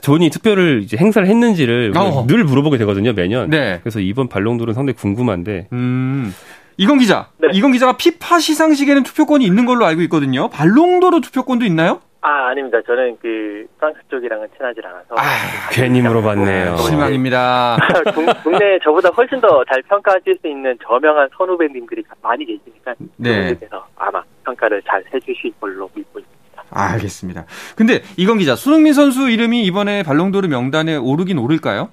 존이 0.01 0.31
투표를 0.31 0.81
이제 0.83 0.97
행사를 0.97 1.27
했는지를 1.27 1.93
어. 1.95 2.25
늘 2.27 2.45
물어보게 2.45 2.79
되거든요 2.79 3.13
매년. 3.13 3.51
네. 3.51 3.79
그래서 3.83 3.99
이번 3.99 4.27
발롱도르는 4.27 4.73
상당히 4.73 4.95
궁금한데. 4.97 5.67
음. 5.71 6.33
이건 6.77 6.97
기자. 6.97 7.27
네. 7.39 7.49
이건 7.53 7.73
기자가 7.73 7.95
피파 7.95 8.39
시상식에는 8.39 9.03
투표권이 9.03 9.45
있는 9.45 9.67
걸로 9.67 9.85
알고 9.85 10.01
있거든요. 10.01 10.49
발롱도르 10.49 11.21
투표권도 11.21 11.63
있나요? 11.65 12.01
아, 12.27 12.47
아닙니다. 12.49 12.79
저는 12.87 13.17
그 13.21 13.67
프랑스 13.77 13.99
쪽이랑은 14.09 14.47
친하지 14.57 14.81
않아서. 14.83 15.13
아, 15.15 15.69
괜히 15.71 16.01
물어봤네요. 16.01 16.71
네. 16.71 16.77
실망입니다. 16.77 17.77
국내에 18.43 18.79
저보다 18.83 19.09
훨씬 19.09 19.39
더 19.39 19.63
잘 19.71 19.81
평가하실 19.83 20.39
수 20.41 20.47
있는 20.47 20.75
저명한 20.87 21.29
선후배님들이 21.37 22.03
많이 22.23 22.43
계시니까 22.45 22.95
네. 23.17 23.53
그래서 23.55 23.85
아마 23.95 24.23
평가를 24.43 24.81
잘 24.87 25.03
해주실 25.13 25.53
걸로 25.61 25.87
믿고 25.93 26.19
있습니다. 26.19 26.63
알겠습니다. 26.71 27.45
근데 27.75 28.01
이건 28.17 28.39
기자, 28.39 28.55
손흥민 28.55 28.93
선수 28.93 29.29
이름이 29.29 29.63
이번에 29.65 30.01
발롱도르 30.01 30.47
명단에 30.47 30.95
오르긴 30.97 31.37
오를까요? 31.37 31.89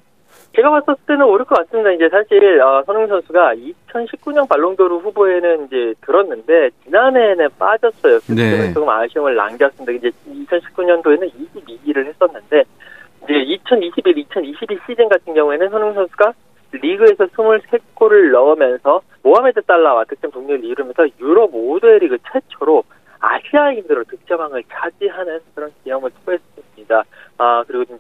제가 0.55 0.71
봤을 0.71 0.95
때는 1.07 1.25
오를 1.25 1.45
것 1.45 1.57
같습니다. 1.59 1.91
이제 1.93 2.09
사실 2.09 2.61
어, 2.61 2.83
손흥민 2.85 3.09
선수가 3.09 3.55
2019년 3.55 4.49
발롱도르 4.49 4.97
후보에는 4.97 5.67
이제 5.67 5.95
들었는데 6.05 6.71
지난해에는 6.85 7.49
빠졌어요. 7.59 8.19
네. 8.35 8.73
조금 8.73 8.89
아쉬움을 8.89 9.35
남겼습니다. 9.35 9.93
이제 9.93 10.11
2019년도에는 10.29 11.31
22위를 11.33 12.07
했었는데 12.07 12.65
이제 13.25 13.35
2021, 13.35 14.19
2022 14.19 14.79
시즌 14.87 15.09
같은 15.09 15.33
경우에는 15.33 15.71
손흥민 15.71 15.95
선수가 15.95 16.33
리그에서 16.73 17.27
23골을 17.27 18.33
넣으면서 18.33 19.03
모하메드 19.23 19.63
달라와 19.63 20.05
득점 20.05 20.31
동률을 20.31 20.65
이루면서 20.65 21.07
유럽 21.21 21.53
5대 21.53 21.99
리그 22.01 22.19
최초로 22.31 22.83
아시아인으로 23.21 24.05
득점왕을 24.05 24.65
차지하는 24.69 25.41
그런 25.55 25.71
기염을 25.85 26.11
투했습니다. 26.25 27.05
아 27.39 27.65
그리고 27.67 27.85
또뭐 27.85 27.99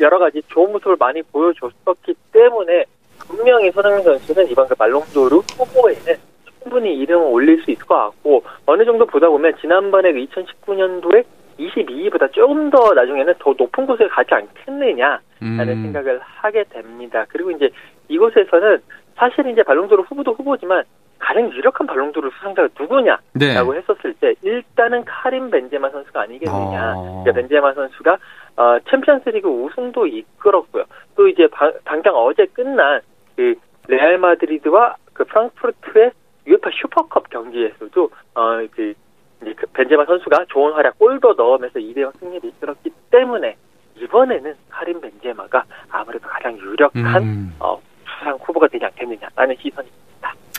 여러 0.00 0.18
가지 0.18 0.42
좋은 0.48 0.72
모습을 0.72 0.96
많이 0.98 1.22
보여줬었기 1.22 2.14
때문에 2.32 2.84
분명히 3.18 3.70
손흥민 3.70 4.02
선수는 4.02 4.50
이번 4.50 4.66
그 4.68 4.74
말롱도르 4.78 5.36
후보에는 5.36 6.16
충분히 6.62 6.94
이름을 6.96 7.26
올릴 7.26 7.62
수 7.62 7.70
있을 7.70 7.84
것 7.86 7.94
같고 7.96 8.42
어느 8.66 8.84
정도 8.84 9.06
보다 9.06 9.28
보면 9.28 9.54
지난번에 9.60 10.12
그 10.12 10.18
2019년도에 10.26 11.24
22위보다 11.58 12.32
조금 12.32 12.70
더 12.70 12.94
나중에는 12.94 13.34
더 13.38 13.54
높은 13.56 13.86
곳에 13.86 14.08
가지 14.08 14.34
않겠느냐라는 14.34 15.20
음. 15.42 15.82
생각을 15.82 16.20
하게 16.22 16.64
됩니다. 16.64 17.26
그리고 17.28 17.50
이제 17.50 17.70
이곳에서는 18.08 18.80
사실 19.16 19.46
이제 19.48 19.62
발롱도르 19.62 20.02
후보도 20.02 20.32
후보지만 20.32 20.84
가장 21.18 21.52
유력한 21.52 21.86
발롱도르 21.86 22.30
수상자가 22.38 22.68
누구냐라고 22.78 23.22
네. 23.34 23.54
했었을 23.54 24.14
때 24.14 24.34
일단은 24.42 25.04
카림 25.04 25.50
벤제마 25.50 25.90
선수가 25.90 26.22
아니겠느냐. 26.22 26.94
어. 26.96 27.22
그러니까 27.22 27.32
벤제마 27.32 27.74
선수가 27.74 28.16
어, 28.60 28.78
챔피언스리그 28.90 29.48
우승도 29.48 30.06
이끌었고요. 30.06 30.84
또 31.16 31.26
이제 31.28 31.46
바, 31.46 31.72
당장 31.84 32.14
어제 32.14 32.44
끝난 32.44 33.00
그 33.34 33.54
레알 33.88 34.18
마드리드와 34.18 34.96
그 35.14 35.24
프랑크푸르트의 35.24 36.10
유에파 36.46 36.68
슈퍼컵 36.70 37.30
경기에서도 37.30 38.10
어, 38.34 38.66
그, 38.72 38.92
이제 39.40 39.54
그 39.54 39.66
벤제마 39.72 40.04
선수가 40.04 40.44
좋은 40.50 40.74
활약 40.74 40.98
골도 40.98 41.32
넣으면서 41.38 41.78
2대0 41.78 42.18
승리를 42.20 42.50
이끌었기 42.50 42.90
때문에 43.10 43.56
이번에는 43.96 44.54
카림 44.68 45.00
벤제마가 45.00 45.64
아무래도 45.88 46.28
가장 46.28 46.58
유력한 46.58 47.22
음. 47.22 47.56
어, 47.60 47.80
수상 48.04 48.36
후보가 48.42 48.68
되지 48.68 48.84
않겠느냐라는 48.84 49.56
시선이 49.58 49.88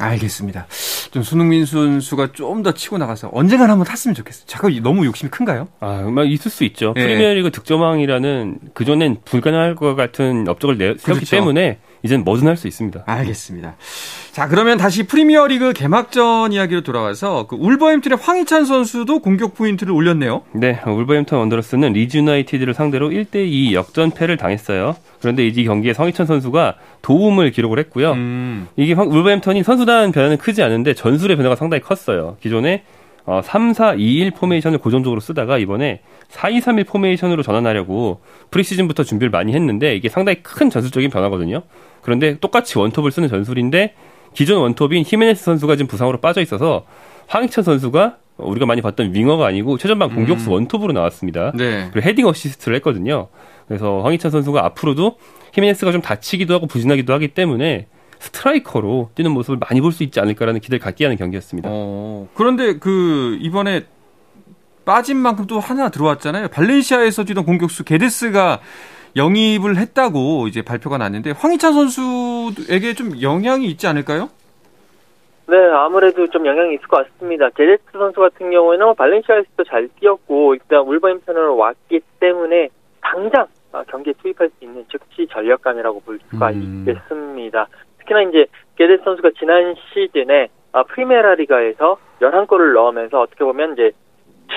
알겠습니다. 0.03 0.67
좀 1.11 1.23
손흥민 1.23 1.65
선수가 1.65 2.31
좀 2.33 2.61
더 2.63 2.73
치고 2.73 2.97
나가서 2.99 3.29
언젠간 3.33 3.69
한번 3.69 3.85
탔으면 3.87 4.13
좋겠어요. 4.13 4.43
잠깐 4.45 4.71
너무 4.83 5.05
욕심이 5.05 5.31
큰가요? 5.31 5.67
아, 5.79 6.01
막 6.11 6.29
있을 6.29 6.51
수 6.51 6.63
있죠. 6.65 6.93
네. 6.95 7.03
프리미어리그 7.03 7.49
득점왕이라는 7.51 8.59
그전엔 8.73 9.17
불가능할 9.25 9.75
것 9.75 9.95
같은 9.95 10.47
업적을 10.47 10.77
내, 10.77 10.85
세웠기 10.97 11.25
그렇죠. 11.25 11.29
때문에 11.37 11.79
이젠 12.03 12.23
뭐든 12.23 12.47
할 12.47 12.57
수 12.57 12.67
있습니다. 12.67 13.03
알겠습니다. 13.05 13.75
자, 14.31 14.47
그러면 14.47 14.77
다시 14.77 15.03
프리미어 15.03 15.47
리그 15.47 15.73
개막전 15.73 16.51
이야기로 16.53 16.81
돌아와서 16.81 17.47
그 17.47 17.55
울버햄튼의 17.57 18.17
황희찬 18.21 18.65
선수도 18.65 19.19
공격 19.19 19.53
포인트를 19.55 19.93
올렸네요. 19.93 20.43
네, 20.53 20.79
울버햄튼 20.85 21.37
원더러스는 21.37 21.93
리즈 21.93 22.17
유나이티드를 22.17 22.73
상대로 22.73 23.09
1대2 23.09 23.73
역전패를 23.73 24.37
당했어요. 24.37 24.95
그런데 25.19 25.45
이 25.45 25.63
경기에 25.63 25.93
황희찬 25.95 26.25
선수가 26.25 26.75
도움을 27.01 27.51
기록을 27.51 27.77
했고요. 27.79 28.13
음. 28.13 28.67
이게 28.75 28.93
울버햄턴이 28.93 29.63
선수단 29.63 30.11
변화는 30.11 30.37
크지 30.37 30.63
않은데 30.63 30.93
전술의 30.93 31.37
변화가 31.37 31.55
상당히 31.55 31.81
컸어요. 31.81 32.37
기존에 32.41 32.83
어, 33.25 33.41
3-4-2-1 33.43 34.35
포메이션을 34.35 34.79
고정적으로 34.79 35.19
쓰다가 35.19 35.57
이번에 35.57 36.01
4-2-3-1 36.29 36.87
포메이션으로 36.87 37.43
전환하려고 37.43 38.21
프리시즌부터 38.49 39.03
준비를 39.03 39.29
많이 39.29 39.53
했는데 39.53 39.95
이게 39.95 40.09
상당히 40.09 40.41
큰 40.41 40.69
전술적인 40.69 41.09
변화거든요. 41.09 41.61
그런데 42.01 42.37
똑같이 42.39 42.77
원톱을 42.77 43.11
쓰는 43.11 43.29
전술인데 43.29 43.93
기존 44.33 44.59
원톱인 44.61 45.03
히메네스 45.05 45.43
선수가 45.43 45.75
지금 45.75 45.87
부상으로 45.87 46.19
빠져 46.19 46.41
있어서 46.41 46.85
황희찬 47.27 47.63
선수가 47.63 48.17
우리가 48.37 48.65
많이 48.65 48.81
봤던 48.81 49.13
윙어가 49.13 49.45
아니고 49.45 49.77
최전방 49.77 50.09
공격수 50.15 50.49
음. 50.49 50.53
원톱으로 50.53 50.93
나왔습니다. 50.93 51.51
네. 51.55 51.89
그리고 51.91 52.07
헤딩 52.07 52.25
어시스트를 52.25 52.75
했거든요. 52.77 53.27
그래서 53.67 54.01
황희찬 54.01 54.31
선수가 54.31 54.65
앞으로도 54.65 55.17
히메네스가 55.53 55.91
좀 55.91 56.01
다치기도 56.01 56.53
하고 56.53 56.65
부진하기도 56.65 57.13
하기 57.13 57.29
때문에 57.29 57.87
스트라이커로 58.21 59.09
뛰는 59.15 59.31
모습을 59.31 59.57
많이 59.59 59.81
볼 59.81 59.91
수 59.91 60.03
있지 60.03 60.19
않을까라는 60.19 60.61
기대를 60.61 60.79
갖게 60.79 61.03
하는 61.05 61.17
경기였습니다. 61.17 61.67
어, 61.71 62.27
그런데 62.35 62.77
그 62.77 63.37
이번에 63.41 63.85
빠진 64.85 65.17
만큼 65.17 65.45
또 65.47 65.59
하나 65.59 65.89
들어왔잖아요. 65.89 66.47
발렌시아에서 66.49 67.23
뛰던 67.25 67.45
공격수 67.45 67.83
게데스가 67.83 68.59
영입을 69.17 69.75
했다고 69.77 70.47
이제 70.47 70.61
발표가 70.61 70.97
났는데 70.97 71.31
황희찬 71.31 71.73
선수에게 71.73 72.93
좀 72.93 73.21
영향이 73.21 73.65
있지 73.67 73.85
않을까요? 73.87 74.29
네, 75.47 75.57
아무래도 75.57 76.25
좀 76.29 76.45
영향이 76.45 76.75
있을 76.75 76.87
것 76.87 77.05
같습니다. 77.05 77.49
게데스 77.49 77.83
선수 77.91 78.21
같은 78.21 78.49
경우에는 78.51 78.95
발렌시아에서도 78.95 79.63
잘 79.65 79.89
뛰었고 79.99 80.53
일단 80.53 80.79
울버햄튼으로 80.87 81.57
왔기 81.57 81.99
때문에 82.21 82.69
당장 83.01 83.47
경기에 83.89 84.13
투입할 84.21 84.49
수 84.57 84.65
있는 84.65 84.85
즉시 84.89 85.27
전력감이라고 85.31 85.99
볼 86.01 86.19
수가 86.29 86.51
음. 86.51 86.85
있겠습니다. 86.87 87.67
특히나 88.01 88.21
이제 88.23 88.45
게데스 88.75 89.03
선수가 89.03 89.31
지난 89.39 89.75
시즌에 89.93 90.49
아, 90.73 90.83
프리메라 90.83 91.35
리가에서 91.35 91.97
11골을 92.21 92.73
넣으면서 92.73 93.21
어떻게 93.21 93.43
보면 93.43 93.73
이제 93.73 93.91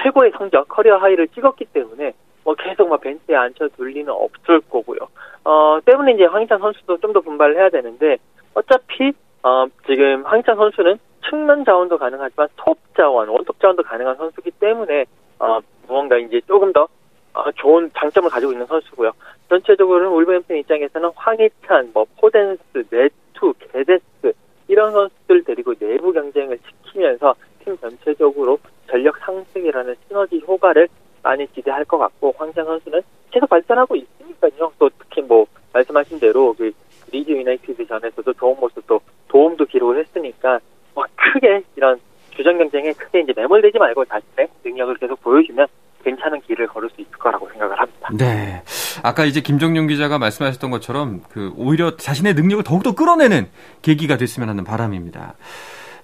최고의 0.03 0.33
성적 0.37 0.69
커리어 0.69 0.97
하이를 0.97 1.29
찍었기 1.29 1.67
때문에 1.67 2.13
뭐 2.45 2.55
계속 2.55 2.89
막 2.89 3.01
벤치에 3.01 3.35
앉혀둘 3.35 3.91
리는 3.91 4.13
없을 4.13 4.61
거고요. 4.71 4.99
어, 5.45 5.79
때문에 5.85 6.13
이제 6.13 6.25
황희찬 6.25 6.59
선수도 6.59 6.99
좀 6.99 7.13
더 7.13 7.21
분발을 7.21 7.57
해야 7.57 7.69
되는데 7.71 8.19
어차피 8.55 9.13
어, 9.43 9.67
지금 9.87 10.25
황희찬 10.25 10.57
선수는 10.57 10.99
측면 11.29 11.65
자원도 11.65 11.99
가능하지만 11.99 12.49
톱 12.57 12.79
자원, 12.97 13.29
원톱 13.29 13.61
자원도 13.61 13.83
가능한 13.83 14.17
선수기 14.17 14.51
때문에 14.53 15.07
어, 15.39 15.59
무언가 15.89 16.17
이제 16.19 16.41
조금 16.47 16.73
더 16.73 16.87
어, 17.35 17.51
좋은 17.53 17.91
장점을 17.95 18.29
가지고 18.31 18.53
있는 18.53 18.67
선수고요. 18.67 19.13
전체적으로는 19.49 20.11
울버햄튼 20.11 20.57
입장에서는 20.59 21.11
황희찬, 21.15 21.91
뭐 21.93 22.07
포덴스, 22.21 22.61
네투, 22.91 23.53
게데스 23.59 24.33
이런 24.69 24.93
선수들 24.93 25.45
데리고 25.45 25.75
내부 25.75 26.13
경쟁을 26.13 26.59
시키면서 26.67 27.35
팀 27.63 27.77
전체적으로 27.77 28.59
전력 28.89 29.19
상승이라는 29.19 29.95
시너지 30.09 30.43
효과를 30.47 30.89
많이 31.23 31.51
기대할 31.53 31.85
것 31.85 31.99
같고 31.99 32.35
황희찬 32.39 32.65
선수는 32.65 33.03
계속 33.31 33.49
발전하고 33.51 33.97
있으니까요. 33.97 34.73
또 34.79 34.89
특히 34.99 35.21
뭐 35.21 35.47
말씀하신 35.73 36.21
대로 36.21 36.55
그 36.55 36.73
리즈 37.11 37.31
유나이티드 37.31 37.87
전에서도 37.87 38.33
좋은 38.33 38.59
모습도 38.59 39.01
도움도 39.29 39.67
기록을 39.67 39.99
했으니까 39.99 40.61
뭐 40.95 41.05
크게 41.17 41.63
이런 41.77 42.01
주전 42.31 42.57
경쟁에 42.59 42.93
크게 42.93 43.21
이제 43.21 43.33
매몰되지 43.37 43.79
말고 43.79 44.05
자신의 44.07 44.49
능력을 44.65 44.97
계속 44.97 45.21
보여주면 45.23 45.67
괜찮은 46.03 46.41
길을 46.43 46.67
걸을 46.67 46.89
수 46.91 47.01
있을 47.01 47.13
거라고 47.13 47.49
생각을 47.49 47.79
합니다. 47.79 48.09
네. 48.19 48.63
아까 49.03 49.25
이제 49.25 49.41
김정용 49.41 49.87
기자가 49.87 50.19
말씀하셨던 50.19 50.71
것처럼 50.71 51.23
그 51.31 51.53
오히려 51.57 51.97
자신의 51.97 52.35
능력을 52.35 52.65
더욱더 52.65 52.95
끌어내는 52.95 53.49
계기가 53.83 54.17
됐으면 54.17 54.49
하는 54.49 54.65
바람입니다. 54.65 55.35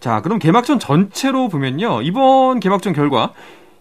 자, 0.00 0.22
그럼 0.22 0.38
개막전 0.38 0.78
전체로 0.78 1.48
보면요. 1.48 2.02
이번 2.02 2.60
개막전 2.60 2.92
결과 2.92 3.32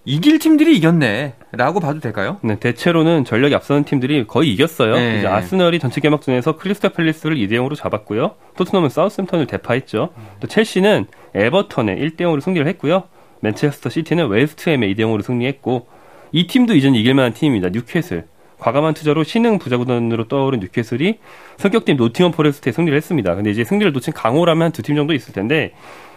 이길 0.06 0.40
팀들이 0.40 0.76
이겼네라고 0.78 1.80
봐도 1.80 2.00
될까요? 2.00 2.40
네, 2.42 2.58
대체로는 2.60 3.26
전력이 3.26 3.54
앞서는 3.54 3.84
팀들이 3.84 4.26
거의 4.26 4.52
이겼어요. 4.52 4.96
네. 4.96 5.20
이제 5.20 5.28
아스널이 5.28 5.80
전체 5.80 6.02
개막전에서 6.02 6.58
크리스탈 6.58 6.94
팰리스를 6.94 7.36
2대 7.38 7.52
0으로 7.52 7.76
잡았고요. 7.76 8.36
토트넘은 8.58 8.90
사우스햄턴을 8.90 9.46
대파했죠. 9.46 10.10
또 10.40 10.48
첼시는 10.48 11.06
에버턴에 11.36 11.96
1대 11.96 12.22
0으로 12.22 12.42
승리를 12.42 12.66
했고요. 12.68 13.04
맨체스터 13.42 13.90
시티는 13.90 14.28
웨스트햄에 14.28 14.88
2대 14.88 15.00
0으로 15.00 15.22
승리했고 15.22 15.88
이 16.32 16.48
팀도 16.48 16.76
이전 16.76 16.96
이길 16.96 17.14
만한 17.14 17.34
팀입니다. 17.34 17.70
뉴캐슬. 17.70 18.26
과감한 18.60 18.94
투자로 18.94 19.24
신흥 19.24 19.58
부자구단으로 19.60 20.28
떠오른 20.28 20.60
뉴캐슬이 20.60 21.20
승격팀 21.58 21.98
노팅엄 21.98 22.32
포레스트에 22.32 22.72
승리를 22.72 22.96
했습니다. 22.96 23.36
근데 23.36 23.50
이제 23.52 23.64
승리를 23.64 23.92
놓친 23.92 24.14
강호라면 24.14 24.62
한 24.66 24.72
두 24.72 24.82
팀 24.84 24.96
정도 24.96 25.14
있을 25.14 25.34
텐데 25.34 25.74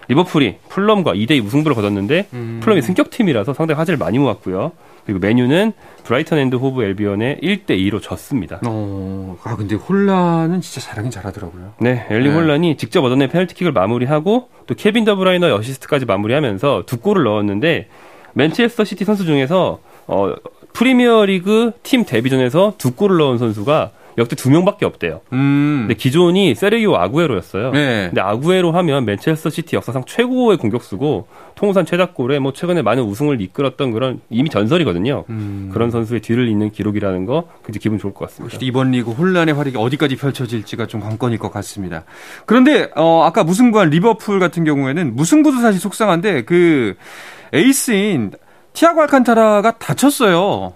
리버풀이 0.09 0.57
풀럼과 0.69 1.15
2대2 1.15 1.41
무승부를 1.43 1.75
거뒀는데 1.77 2.27
음. 2.33 2.59
풀럼이 2.63 2.83
승격팀이라서 2.83 3.55
상당히 3.55 3.77
화제를 3.79 3.99
많이 3.99 4.19
모았고요. 4.19 4.73
그리고 5.07 5.19
맨유는 5.21 5.73
브라이턴 6.05 6.39
앤드 6.39 6.57
호브 6.57 6.83
앨비언에 6.83 7.39
1대2로 7.43 8.01
졌습니다. 8.03 8.61
어, 8.67 9.37
아 9.45 9.57
근데 9.57 9.75
홀란은 9.77 10.61
진짜 10.61 10.81
잘하긴 10.81 11.11
잘하더라고요. 11.11 11.75
네, 11.81 12.07
엘리 12.11 12.29
네. 12.29 12.35
홀란이 12.35 12.77
직접 12.77 13.03
얻어낸 13.05 13.29
페널티킥을 13.29 13.73
마무리하고 13.73 14.49
또 14.67 14.75
케빈 14.75 15.05
더브라이너 15.05 15.55
어시스트까지 15.57 16.05
마무리하면서 16.07 16.85
두 16.87 16.99
골을 16.99 17.25
넣었는데 17.25 17.89
맨체스터 18.35 18.85
시티 18.85 19.05
선수 19.05 19.25
중에서 19.25 19.81
어, 20.07 20.35
프리미어리그 20.73 21.73
팀 21.83 22.05
데뷔전에서 22.05 22.75
두 22.79 22.95
골을 22.95 23.19
넣은 23.19 23.39
선수가 23.39 23.91
역대 24.19 24.37
두 24.37 24.51
명밖에 24.51 24.85
없대요. 24.85 25.21
음. 25.33 25.87
근데 25.87 25.95
기존이 25.95 26.55
세르기오 26.55 26.97
아구에로였어요. 26.97 27.71
네. 27.71 28.07
근데 28.09 28.21
아구에로 28.21 28.73
하면 28.73 29.05
맨체스터 29.05 29.51
시티 29.51 29.77
역사상 29.77 30.05
최고의 30.07 30.59
공격수고 30.59 31.29
통산 31.55 31.87
최다골에 31.87 32.39
뭐 32.39 32.53
최근에 32.53 32.83
많은 32.83 33.05
우승을 33.05 33.41
이끌었던 33.41 33.93
그런 33.93 34.21
이미 34.29 34.51
전설이거든요. 34.51 35.25
음. 35.31 35.71
그런 35.73 35.91
선수의 35.91 36.21
뒤를 36.21 36.49
잇는 36.49 36.73
기록이라는 36.73 37.25
거 37.25 37.49
굉장히 37.65 37.81
기분 37.81 37.99
좋을 37.99 38.13
것 38.13 38.29
같습니다. 38.29 38.59
이번 38.61 38.91
리그 38.91 39.13
홀란의 39.13 39.55
활약이 39.55 39.79
어디까지 39.79 40.17
펼쳐질지가 40.17 40.87
좀 40.87 41.01
관건일 41.01 41.39
것 41.39 41.51
같습니다. 41.51 42.05
그런데 42.45 42.91
어, 42.97 43.23
아까 43.25 43.45
무승부한 43.45 43.91
리버풀 43.91 44.41
같은 44.41 44.65
경우에는 44.65 45.17
무승부도 45.17 45.61
사실 45.61 45.81
속상한데 45.81 46.43
그 46.43 46.97
에이스인 47.55 48.33
티아고 48.75 49.01
알칸타라가 49.03 49.73
다쳤어요. 49.79 50.73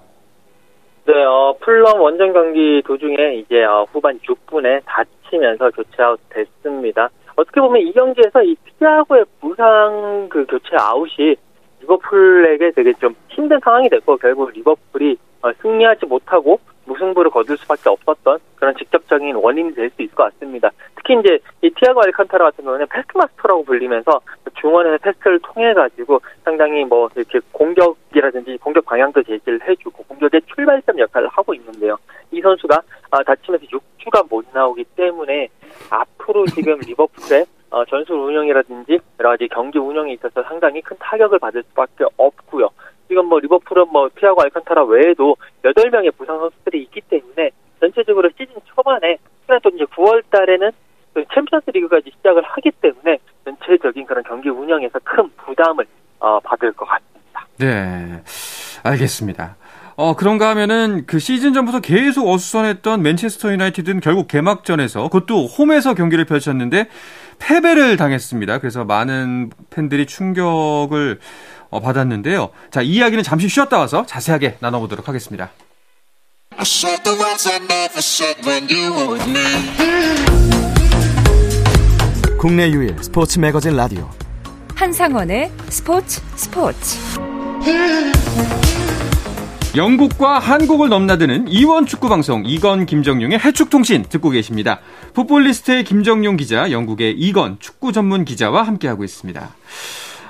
네, 1.07 1.13
어, 1.25 1.55
풀럼 1.61 2.01
원정 2.01 2.33
경기 2.33 2.83
도중에 2.85 3.37
이제 3.37 3.63
어, 3.65 3.87
후반 3.93 4.19
6분에 4.21 4.83
다치면서 4.85 5.71
교체 5.71 6.03
아웃 6.03 6.19
됐습니다. 6.31 7.09
어떻게 7.37 7.61
보면 7.61 7.83
이 7.83 7.93
경기에서 7.93 8.43
이 8.43 8.57
티아고의 8.79 9.25
부상 9.41 10.29
그 10.31 10.45
교체 10.47 10.77
아웃이 10.77 11.37
리버풀에게 11.81 12.73
되게 12.73 12.93
좀 12.95 13.15
힘든 13.29 13.61
상황이 13.63 13.89
됐고 13.89 14.17
결국 14.17 14.51
리버풀이 14.53 15.17
어, 15.43 15.53
승리하지 15.63 16.07
못하고 16.07 16.59
무승부를 16.87 17.31
거둘 17.31 17.57
수밖에 17.59 17.89
없었던 17.91 18.39
그런 18.57 18.75
직접적인 18.77 19.35
원인이 19.37 19.75
될 19.75 19.91
수 19.91 20.03
있을 20.03 20.15
것 20.15 20.25
같습니다. 20.33 20.71
특히 20.97 21.19
이제 21.21 21.39
이 21.63 21.71
티아고 21.71 22.01
알칸타라 22.03 22.45
같은 22.47 22.65
경우는 22.65 22.87
패스마스터라고 22.89 23.65
불리면서 23.65 24.21
중원에서 24.61 24.99
패스를 24.99 25.39
통해 25.41 25.73
가지고 25.75 26.21
상당히 26.45 26.85
뭐 26.85 27.09
이렇게 27.15 27.41
공격이라든지 27.53 28.59
공격 28.59 28.85
방향도 28.85 29.23
제시를 29.23 29.61
해주고 29.69 30.05
공격의 30.05 30.43
출발점 30.55 30.99
역할을 30.99 31.29
하고 31.29 31.55
있는데요. 31.55 31.97
이 32.31 32.41
선수가 32.41 32.83
아, 33.11 33.23
다치면서 33.23 33.67
6주가 33.67 34.29
못 34.29 34.45
나오기 34.53 34.85
때문에 34.97 35.49
앞으로 35.91 36.47
지금 36.47 36.79
리버풀의 36.87 37.45
어, 37.71 37.85
전술 37.85 38.17
운영이라든지 38.17 38.99
여러 39.19 39.31
가지 39.31 39.49
경기 39.49 39.79
운영에 39.79 40.13
있어서 40.15 40.43
상당히 40.45 40.81
큰 40.81 40.97
타격을 40.99 41.39
받을 41.39 41.63
수밖에 41.65 42.05
없고요. 42.17 42.71
지금 43.09 43.27
뭐 43.27 43.39
리버풀은 43.39 43.89
뭐 43.93 44.09
피아고 44.15 44.43
알칸타라 44.43 44.85
외에도 44.85 45.37
8명의 45.63 46.17
부상 46.17 46.39
선수들이 46.39 46.83
있기 46.83 47.01
때문에 47.03 47.51
전체적으로 47.81 48.31
시즌 48.31 48.55
초반에 48.65 49.19
또 49.63 49.71
이제 49.71 49.85
9월 49.85 50.23
달에는 50.31 50.71
그 51.15 51.25
챔피언스 51.33 51.71
리그까지 51.71 52.11
시작을 52.17 52.43
하기 52.43 52.71
때문에 52.83 53.19
전체적인 53.87 54.07
그런 54.07 54.23
경기 54.25 54.49
운영에서 54.49 54.99
큰 55.05 55.31
부담을 55.45 55.87
어, 56.19 56.41
받을 56.41 56.73
것 56.73 56.87
같습니다. 56.87 57.47
네, 57.59 58.23
알겠습니다. 58.83 59.57
어, 59.97 60.15
그런가 60.15 60.51
하면은 60.51 61.05
그 61.07 61.19
시즌 61.19 61.53
전부터 61.55 61.81
계속 61.81 62.29
어수선했던 62.29 63.03
맨체스터 63.03 63.53
유나이티드는 63.53 64.01
결국 64.01 64.29
개막전에서 64.29 65.09
그것도 65.09 65.47
홈에서 65.47 65.95
경기를 65.95 66.25
펼쳤는데 66.25 66.89
패배를 67.39 67.97
당했습니다. 67.97 68.59
그래서 68.59 68.85
많은 68.85 69.51
팬들이 69.71 70.07
충격을 70.07 71.21
어, 71.71 71.81
받았는데요. 71.81 72.51
자, 72.71 72.83
이 72.83 72.89
이야기는 72.97 73.23
잠시 73.23 73.49
쉬었다 73.49 73.79
와서 73.79 74.05
자세하게 74.07 74.57
나눠보도록 74.61 75.09
하겠습니다. 75.09 75.51
국내 82.39 82.71
유일 82.71 82.95
스포츠 83.03 83.39
매거진 83.39 83.77
라디오 83.77 84.11
한상원의 84.75 85.51
스포츠 85.71 86.21
스포츠 86.37 86.99
영국과 89.75 90.39
한국을 90.39 90.91
넘나드는 90.91 91.49
이원 91.49 91.87
축구 91.87 92.11
방송 92.11 92.45
이건 92.45 92.85
김정용의 92.85 93.39
해축 93.39 93.71
통신 93.71 94.03
듣고 94.03 94.29
계십니다. 94.31 94.81
풋볼리스트의 95.15 95.85
김정용 95.85 96.37
기자, 96.37 96.71
영국의 96.71 97.13
이건 97.13 97.57
축구 97.59 97.93
전문 97.93 98.27
기자와 98.27 98.63
함께하고 98.65 99.03
있습니다. 99.03 99.55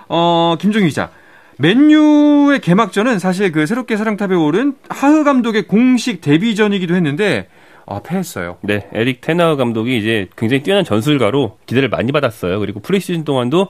어, 0.08 0.56
김정용 0.60 0.88
기자. 0.88 1.10
맨유의 1.58 2.60
개막전은 2.60 3.18
사실 3.18 3.50
그 3.50 3.66
새롭게 3.66 3.96
사랑탑에 3.96 4.34
오른 4.34 4.74
하흐 4.88 5.24
감독의 5.24 5.66
공식 5.66 6.20
데뷔전이기도 6.20 6.94
했는데 6.94 7.48
아, 7.86 8.00
패했어요. 8.02 8.56
네, 8.62 8.88
에릭 8.92 9.20
텐하흐 9.20 9.56
감독이 9.56 9.96
이제 9.98 10.28
굉장히 10.36 10.62
뛰어난 10.62 10.84
전술가로 10.84 11.58
기대를 11.66 11.88
많이 11.88 12.10
받았어요. 12.12 12.58
그리고 12.60 12.80
프리시즌 12.80 13.24
동안도 13.24 13.68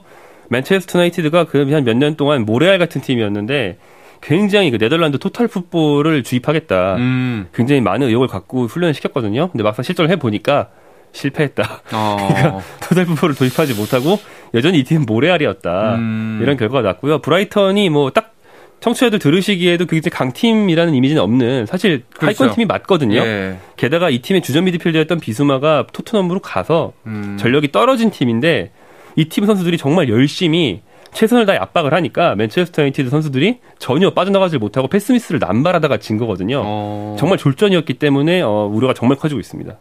맨체스터 0.49 0.99
유나이티드가 0.99 1.45
그 1.45 1.59
한 1.71 1.83
몇 1.83 1.93
년 1.95 2.15
동안 2.15 2.45
모래알 2.45 2.79
같은 2.79 3.01
팀이었는데 3.01 3.77
굉장히 4.21 4.71
그 4.71 4.77
네덜란드 4.79 5.19
토탈 5.19 5.47
풋볼을 5.47 6.23
주입하겠다. 6.23 6.95
음. 6.95 7.47
굉장히 7.53 7.81
많은 7.81 8.07
의욕을 8.07 8.27
갖고 8.27 8.65
훈련을 8.65 8.93
시켰거든요. 8.95 9.49
근데 9.51 9.63
막상 9.63 9.83
실전을 9.83 10.09
해 10.09 10.15
보니까 10.15 10.69
실패했다. 11.11 11.81
어. 11.93 12.17
그러니까 12.27 12.61
토탈 12.89 13.05
풋볼을 13.05 13.35
도입하지 13.35 13.75
못하고 13.75 14.17
여전히 14.55 14.79
이 14.79 14.83
팀은 14.83 15.05
모래알이었다. 15.05 15.95
음. 15.95 16.39
이런 16.41 16.57
결과가 16.57 16.81
났고요. 16.81 17.19
브라이턴이 17.19 17.89
뭐 17.91 18.09
딱 18.09 18.33
청취자들 18.79 19.19
들으시기에도 19.19 19.85
굉장히 19.85 20.11
강팀이라는 20.11 20.93
이미지는 20.93 21.21
없는 21.21 21.65
사실 21.65 22.03
그렇죠. 22.15 22.25
하위권 22.43 22.51
팀이 22.55 22.65
맞거든요. 22.65 23.17
예. 23.17 23.57
게다가 23.75 24.09
이 24.09 24.19
팀의 24.19 24.41
주전 24.43 24.65
미드필더였던 24.65 25.19
비수마가 25.19 25.87
토트넘으로 25.91 26.39
가서 26.39 26.93
음. 27.07 27.37
전력이 27.39 27.71
떨어진 27.71 28.11
팀인데 28.11 28.71
이 29.15 29.25
팀 29.29 29.45
선수들이 29.45 29.77
정말 29.77 30.09
열심히 30.09 30.81
최선을 31.11 31.47
다해 31.47 31.57
압박을 31.57 31.93
하니까 31.93 32.35
맨체스터 32.35 32.83
유나이티드 32.83 33.09
선수들이 33.09 33.59
전혀 33.79 34.11
빠져나가지 34.11 34.59
못하고 34.59 34.87
패스미스를 34.87 35.39
남발하다가 35.39 35.97
진 35.97 36.17
거거든요. 36.19 36.61
어. 36.63 37.15
정말 37.17 37.39
졸전이었기 37.39 37.95
때문에 37.95 38.41
어, 38.41 38.69
우려가 38.71 38.93
정말 38.93 39.17
커지고 39.17 39.39
있습니다. 39.39 39.75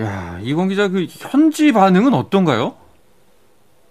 야, 0.00 0.38
이건 0.42 0.68
기자 0.68 0.86
그 0.86 1.06
현지 1.08 1.72
반응은 1.72 2.14
어떤가요? 2.14 2.76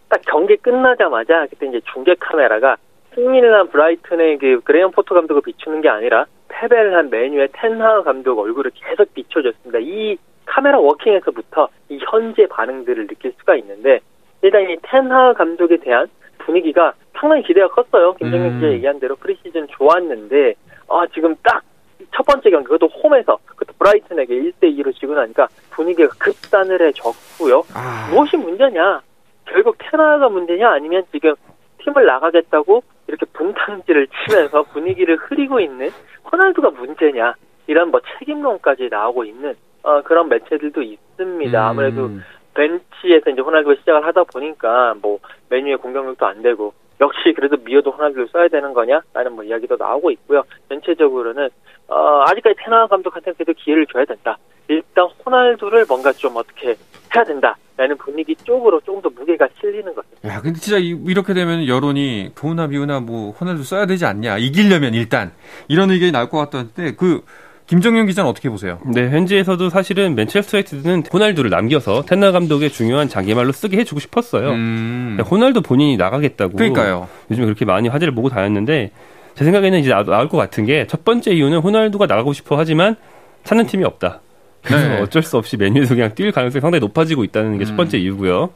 딱 0.08 0.22
경기 0.32 0.56
끝나자마자 0.58 1.46
그때 1.50 1.68
이제 1.68 1.82
중계 1.94 2.16
카메라가 2.18 2.78
승리를 3.18 3.54
한 3.54 3.68
브라이튼의 3.70 4.38
그 4.38 4.62
그레이엄 4.64 4.92
포터 4.92 5.16
감독을 5.16 5.42
비추는 5.42 5.82
게 5.82 5.90
아니라 5.90 6.28
패배를 6.50 6.96
한 6.96 7.10
맨유의 7.10 7.50
텐하흐 7.52 8.04
감독 8.04 8.38
얼굴을 8.38 8.72
계속 8.76 9.12
비춰줬습니다. 9.14 9.80
이 9.80 10.18
카메라 10.46 10.78
워킹에서부터 10.80 11.68
이 11.90 12.00
현재 12.10 12.46
반응들을 12.48 13.08
느낄 13.08 13.34
수가 13.40 13.56
있는데 13.56 14.00
일단 14.44 14.70
이 14.70 14.78
텐하우 14.84 15.34
감독에 15.34 15.78
대한 15.78 16.08
분위기가 16.38 16.94
상당히 17.18 17.42
기대가 17.42 17.68
컸어요. 17.70 18.14
김정현 18.14 18.48
음. 18.48 18.60
기자 18.60 18.72
얘기한 18.72 19.00
대로 19.00 19.16
프리시즌 19.16 19.68
좋았는데 19.68 20.54
아 20.88 21.08
지금 21.14 21.36
딱 21.44 21.64
첫 22.14 22.26
번째 22.26 22.50
경기 22.50 22.66
그것도 22.66 22.88
홈에서 22.88 23.38
그것도 23.46 23.74
브라이튼에게 23.78 24.34
1대 24.34 24.64
2로 24.78 24.96
지고 24.96 25.14
나니까 25.14 25.48
분위기가 25.72 26.10
급산을해졌고요. 26.18 27.64
아. 27.74 28.10
무엇이 28.12 28.38
문제냐? 28.38 29.02
결국 29.46 29.78
테나가 29.78 30.30
문제냐 30.30 30.70
아니면 30.70 31.04
지금 31.12 31.36
팀을 31.80 32.06
나가겠다고 32.06 32.84
이렇게 33.08 33.26
분탕질을 33.34 34.08
치면서 34.08 34.64
분위기를 34.64 35.18
흐리고 35.18 35.60
있는 35.60 35.90
호날두가 36.32 36.72
문제냐 36.72 37.36
이런 37.68 37.92
뭐 37.92 38.02
책임론까지 38.20 38.90
나오고 38.90 39.26
있는 39.26 39.56
어, 39.84 40.02
그런 40.02 40.30
매체들도 40.30 40.82
있습니다. 40.82 41.60
음. 41.60 41.70
아무래도 41.70 42.10
벤치에서 42.54 43.30
이제 43.30 43.42
호날두가 43.42 43.76
시작을 43.76 44.06
하다 44.06 44.24
보니까 44.26 44.96
뭐 45.02 45.20
메뉴의 45.50 45.78
공격력도 45.78 46.26
안 46.26 46.42
되고 46.42 46.74
역시 47.00 47.34
그래도 47.36 47.58
미어도 47.58 47.92
호날두를 47.92 48.28
써야 48.30 48.48
되는 48.48 48.74
거냐라는 48.74 49.34
뭐 49.34 49.44
이야기도 49.44 49.78
나오고 49.78 50.12
있고요. 50.12 50.44
전체적으로는 50.70 51.50
어, 51.88 52.24
아직까지 52.26 52.56
테나 52.60 52.88
감독한테 52.88 53.34
그래도 53.34 53.54
기회를 53.54 53.86
줘야 53.88 54.04
된다. 54.06 54.38
일단 54.70 55.08
호날두를 55.26 55.86
뭔가 55.88 56.12
좀 56.14 56.36
어떻게 56.36 56.76
해야 57.16 57.24
된다라는 57.24 57.98
분위기 57.98 58.36
쪽으로 58.44 58.82
조금 58.82 59.02
더 59.02 59.10
무게가 59.10 59.48
실리는 59.60 59.94
거죠. 59.96 60.08
야, 60.26 60.42
근데 60.42 60.60
진짜 60.60 60.78
이렇게 60.78 61.34
되면 61.34 61.68
여론이 61.68 62.32
도우나 62.36 62.68
미우나 62.68 63.00
뭐 63.00 63.32
호날두 63.32 63.64
써야 63.64 63.86
되지 63.86 64.06
않냐 64.06 64.38
이기려면 64.38 64.94
일단 64.94 65.32
이런 65.68 65.90
의견이 65.92 66.12
나올 66.12 66.30
것 66.30 66.38
같던데 66.38 66.96
그 66.96 67.22
김정현 67.68 68.06
기자는 68.08 68.30
어떻게 68.30 68.50
보세요? 68.50 68.80
네, 68.86 69.10
현지에서도 69.10 69.70
사실은 69.70 70.16
맨체스터 70.16 70.58
유나이티드는 70.58 71.04
호날두를 71.12 71.50
남겨서 71.50 72.02
텐나 72.04 72.32
감독의 72.32 72.70
중요한 72.72 73.10
자기말로 73.10 73.52
쓰게 73.52 73.78
해주고 73.78 74.00
싶었어요. 74.00 74.52
음... 74.52 75.18
호날두 75.30 75.62
본인이 75.62 75.98
나가겠다고. 75.98 76.56
그러니까요. 76.56 77.10
요즘에 77.30 77.46
그렇게 77.46 77.66
많이 77.66 77.90
화제를 77.90 78.16
보고 78.16 78.30
다녔는데 78.30 78.92
제 79.36 79.44
생각에는 79.44 79.80
이제 79.80 79.90
나올 79.90 80.30
것 80.30 80.38
같은 80.38 80.66
게 80.66 80.86
첫 80.88 81.04
번째 81.04 81.32
이유는 81.32 81.60
호날두가 81.60 82.06
나가고 82.06 82.32
싶어 82.32 82.58
하지만 82.58 82.96
찾는 83.44 83.68
팀이 83.68 83.84
없다. 83.84 84.22
그래서 84.64 84.88
네. 84.88 85.02
어쩔 85.02 85.24
수 85.24 85.38
없이 85.38 85.58
메뉴에서 85.58 85.96
그냥 85.96 86.14
뛸 86.14 86.32
가능성이 86.32 86.62
상당히 86.62 86.80
높아지고 86.82 87.24
있다는 87.24 87.58
게첫 87.60 87.74
음. 87.74 87.78
번째 87.78 87.98
이유고요. 87.98 88.50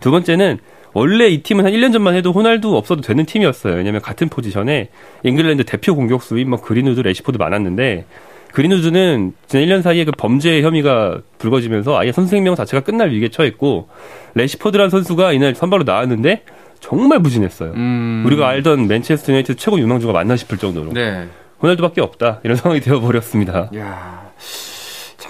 두 0.00 0.10
번째는 0.10 0.58
원래 0.92 1.28
이 1.28 1.42
팀은 1.42 1.64
한 1.64 1.72
1년 1.72 1.92
전만 1.92 2.14
해도 2.14 2.32
호날두 2.32 2.76
없어도 2.76 3.02
되는 3.02 3.26
팀이었어요. 3.26 3.74
왜냐면 3.74 4.00
같은 4.00 4.28
포지션에 4.28 4.88
잉글랜드 5.24 5.64
대표 5.64 5.94
공격수인 5.94 6.48
뭐 6.48 6.60
그린우드, 6.60 7.00
래시포드 7.00 7.36
많았는데 7.36 8.06
그린우드는 8.52 9.34
지난 9.46 9.66
1년 9.66 9.82
사이에 9.82 10.04
그 10.04 10.12
범죄 10.16 10.62
혐의가 10.62 11.20
불거지면서 11.38 11.98
아예 11.98 12.12
선수 12.12 12.30
생명 12.30 12.54
자체가 12.54 12.82
끝날 12.84 13.10
위기에 13.10 13.28
처했고 13.28 13.88
래시포드라는 14.34 14.88
선수가 14.88 15.32
이날 15.32 15.54
선발로 15.54 15.82
나왔는데 15.84 16.44
정말 16.80 17.20
부진했어요. 17.20 17.72
음. 17.72 18.22
우리가 18.24 18.48
알던 18.48 18.86
맨체스터 18.86 19.32
유나이티드 19.32 19.58
최고 19.58 19.78
유망주가 19.78 20.12
맞나 20.12 20.36
싶을 20.36 20.56
정도로. 20.56 20.92
네. 20.92 21.26
호날두밖에 21.62 22.00
없다. 22.00 22.40
이런 22.44 22.56
상황이 22.56 22.80
되어버렸습니다. 22.80 23.70
야. 23.76 24.30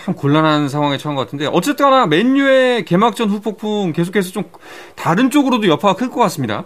참 0.06 0.14
곤란한 0.14 0.68
상황에 0.68 0.98
처한 0.98 1.16
것 1.16 1.22
같은데 1.22 1.46
어쨌거나 1.52 2.06
맨유의 2.06 2.84
개막전 2.84 3.28
후폭풍 3.28 3.92
계속해서 3.92 4.30
좀 4.30 4.44
다른 4.94 5.30
쪽으로도 5.30 5.66
여파가 5.66 5.94
클 5.96 6.10
것 6.10 6.20
같습니다. 6.20 6.64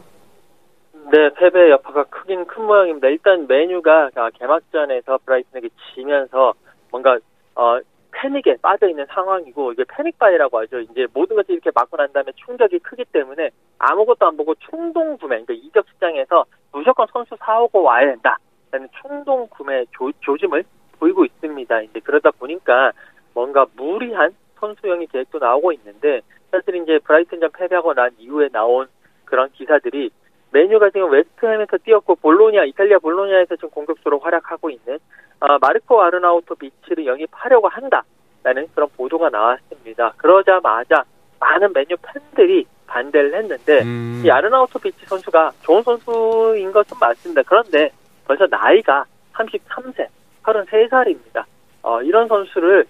네, 1.11 1.31
패배 1.39 1.71
여파가 1.71 2.05
크긴 2.05 2.45
큰 2.45 2.67
모양입니다. 2.67 3.09
일단 3.09 3.47
맨유가 3.49 4.11
개막전에서 4.35 5.21
브라이튼에게 5.25 5.71
지면서 5.95 6.53
뭔가 6.91 7.17
어, 7.55 7.81
패닉에 8.13 8.57
빠져 8.61 8.91
있는 8.91 9.07
상황이고 9.09 9.73
이게 9.73 9.85
panic 9.89 10.19
buy라고 10.19 10.59
하죠. 10.61 10.81
이제 10.81 11.07
모든 11.15 11.37
것이 11.37 11.55
이렇게 11.55 11.71
맞고 11.75 11.97
난 11.97 12.13
다음에 12.13 12.33
충격이 12.45 12.81
크기 12.81 13.07
때문에 13.07 13.49
아무것도 13.79 14.27
안 14.27 14.37
보고 14.37 14.55
충동 14.57 15.17
구매, 15.17 15.43
그러니까 15.43 15.55
이적 15.55 15.87
시장에서 15.95 16.45
무조건 16.73 17.07
선수 17.11 17.35
사오고 17.41 17.85
와야 17.85 18.05
된다라는 18.05 18.91
충동 19.01 19.47
구매 19.49 19.87
조, 19.93 20.13
조짐을 20.21 20.63
보이고 20.99 21.25
있습니다. 21.25 21.81
이제 21.81 22.01
그러다 22.01 22.31
보니까 22.33 22.93
뭔가 23.35 23.67
무리한 23.77 24.35
선수 24.59 24.81
영입 24.81 25.07
계획도 25.09 25.39
나오고 25.39 25.73
있는데 25.73 26.21
사실 26.51 26.77
이제 26.77 26.99
브라이튼전 26.99 27.51
패배하고 27.53 27.95
난 27.95 28.11
이후에 28.19 28.49
나온 28.53 28.87
그런 29.25 29.51
기사들이 29.53 30.11
맨유가 30.53 30.91
지금 30.91 31.11
웨스트햄에서 31.11 31.79
뛰었고 31.79 32.17
볼로냐 32.17 32.65
이탈리아 32.65 32.99
볼로냐에서 32.99 33.57
지금 33.57 33.71
공격수로 33.71 34.19
활약하고 34.19 34.71
있는 34.71 34.99
어, 35.41 35.59
마르코 35.59 36.03
아르나우토비치를 36.03 37.07
영입하려고 37.07 37.69
한다라는 37.69 38.69
그런 38.75 38.89
보도가 38.97 39.31
나왔습니다. 39.31 40.13
그러자마자 40.17 41.05
많은 41.39 41.73
맨유 41.73 41.97
팬들이 42.03 42.67
반대를 42.87 43.35
했는데 43.35 43.83
음. 43.83 44.23
이 44.25 44.31
아르나우토비치 44.31 45.07
선수가 45.07 45.53
좋은 45.63 45.83
선수인 45.83 46.73
것은 46.73 46.97
맞습니다. 47.01 47.43
그런데 47.47 47.91
벌써 48.27 48.47
나이가 48.47 49.05
33세, 49.33 50.09
33살입니다. 50.43 51.45
어, 51.83 52.03
이런 52.03 52.29
선수를 52.29 52.85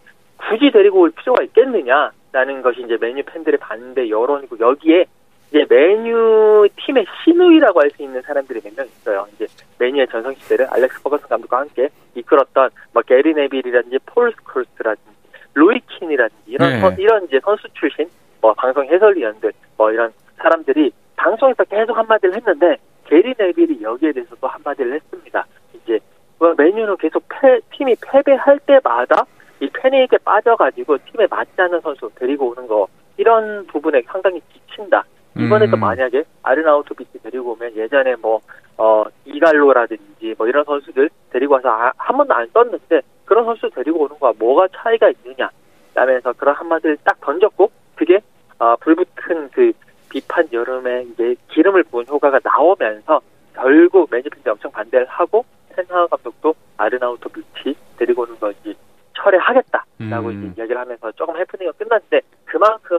굳이 0.48 0.70
데리고 0.70 1.00
올 1.00 1.11
필요가 1.11 1.42
있겠느냐라는 1.44 2.62
것이 2.62 2.83
이제 2.83 2.96
맨유 3.00 3.22
팬들의 3.24 3.59
반대 3.59 4.09
여론이고 4.09 4.59
여기에 4.59 5.07
이제 5.50 5.66
맨유 5.68 6.68
팀의 6.76 7.05
시누이라고 7.24 7.81
할 7.81 7.90
수 7.90 8.03
있는 8.03 8.22
사람들이 8.22 8.61
몇 8.62 8.76
명 8.76 8.87
있어요. 8.87 9.26
이제 9.35 9.46
맨유의 9.79 10.07
전성 10.09 10.33
시대를 10.35 10.66
알렉스 10.70 11.03
퍼거슨 11.03 11.29
감독과 11.29 11.59
함께 11.59 11.88
이끌었던 12.14 12.70
뭐 12.92 13.03
게리 13.03 13.35
네빌이라든지 13.35 13.98
폴 14.07 14.33
스콜스라든지 14.33 15.11
로이 15.55 15.81
킨이라든지 15.88 16.42
이런 16.46 16.70
네. 16.70 16.81
선, 16.81 16.96
이런 16.98 17.24
이제 17.24 17.40
선수 17.42 17.66
출신 17.74 18.09
뭐 18.40 18.55
방송 18.55 18.85
해설위원들 18.87 19.53
뭐 19.76 19.90
이런 19.90 20.12
사람들이 20.38 20.92
방송에서 21.16 21.64
계속 21.64 21.96
한마디를 21.96 22.37
했는데 22.37 22.76
게리 23.07 23.35
네빌이 23.37 23.83
여기에 23.83 24.12
대해서 24.12 24.35
도 24.37 24.46
한마디를 24.46 24.94
했습니다. 24.94 25.44
이제 25.74 25.98
뭐 26.38 26.55
메뉴는 26.57 26.96
계속 26.98 27.24
패, 27.29 27.59
팀이 27.76 27.96
패배할 28.00 28.61
때마다 28.61 29.26
이 29.61 29.68
패닉에 29.68 30.18
빠져가지고 30.25 30.99
팀에 30.99 31.27
맞지 31.29 31.53
않는 31.57 31.81
선수 31.81 32.11
데리고 32.14 32.51
오는 32.51 32.66
거 32.66 32.88
이런 33.16 33.66
부분에 33.66 34.03
상당히 34.07 34.40
지친다. 34.53 35.05
이번에도 35.37 35.77
음. 35.77 35.81
만약에 35.81 36.25
아르나우토 36.42 36.94
비치 36.94 37.23
데리고 37.23 37.53
오면 37.53 37.77
예전에 37.77 38.16
뭐, 38.16 38.40
어, 38.77 39.05
이갈로라든지 39.25 40.35
뭐 40.37 40.49
이런 40.49 40.64
선수들 40.64 41.09
데리고 41.31 41.55
와서 41.55 41.68
아, 41.68 41.92
한 41.96 42.16
번도 42.16 42.35
안 42.35 42.49
썼는데 42.49 43.03
그런 43.25 43.44
선수 43.44 43.70
데리고 43.70 44.01
오는 44.01 44.18
거와 44.18 44.33
뭐가 44.38 44.68
차이가 44.75 45.11
있느냐. 45.11 45.51
라면서 45.94 46.33
그런 46.33 46.55
한마디를 46.55 46.99
딱 47.05 47.20
던졌고 47.20 47.70
그게, 47.94 48.20
어, 48.59 48.77
불붙은 48.77 49.51
그 49.53 49.73
비판 50.09 50.49
여름에 50.53 51.03
이제 51.03 51.37
기름을 51.49 51.85
부은 51.85 52.07
효과가 52.09 52.40
나오면서 52.42 53.20
결국 53.55 54.09
매니저팬들이 54.11 54.51
엄청 54.51 54.70
반대를 54.73 55.07
하고 55.07 55.44
텐하 55.70 56.07
감독도 56.07 56.55
아르나우토 56.77 57.29
비치 57.29 57.77
데리고 57.96 58.23
오는 58.23 58.38
것이 58.38 58.75
철회하겠다라고 59.22 60.28
음. 60.28 60.52
이제 60.52 60.61
이야기를 60.61 60.80
하면서 60.80 61.12
조금 61.12 61.37
해프닝이 61.37 61.70
끝났는데 61.78 62.20
그만큼 62.44 62.98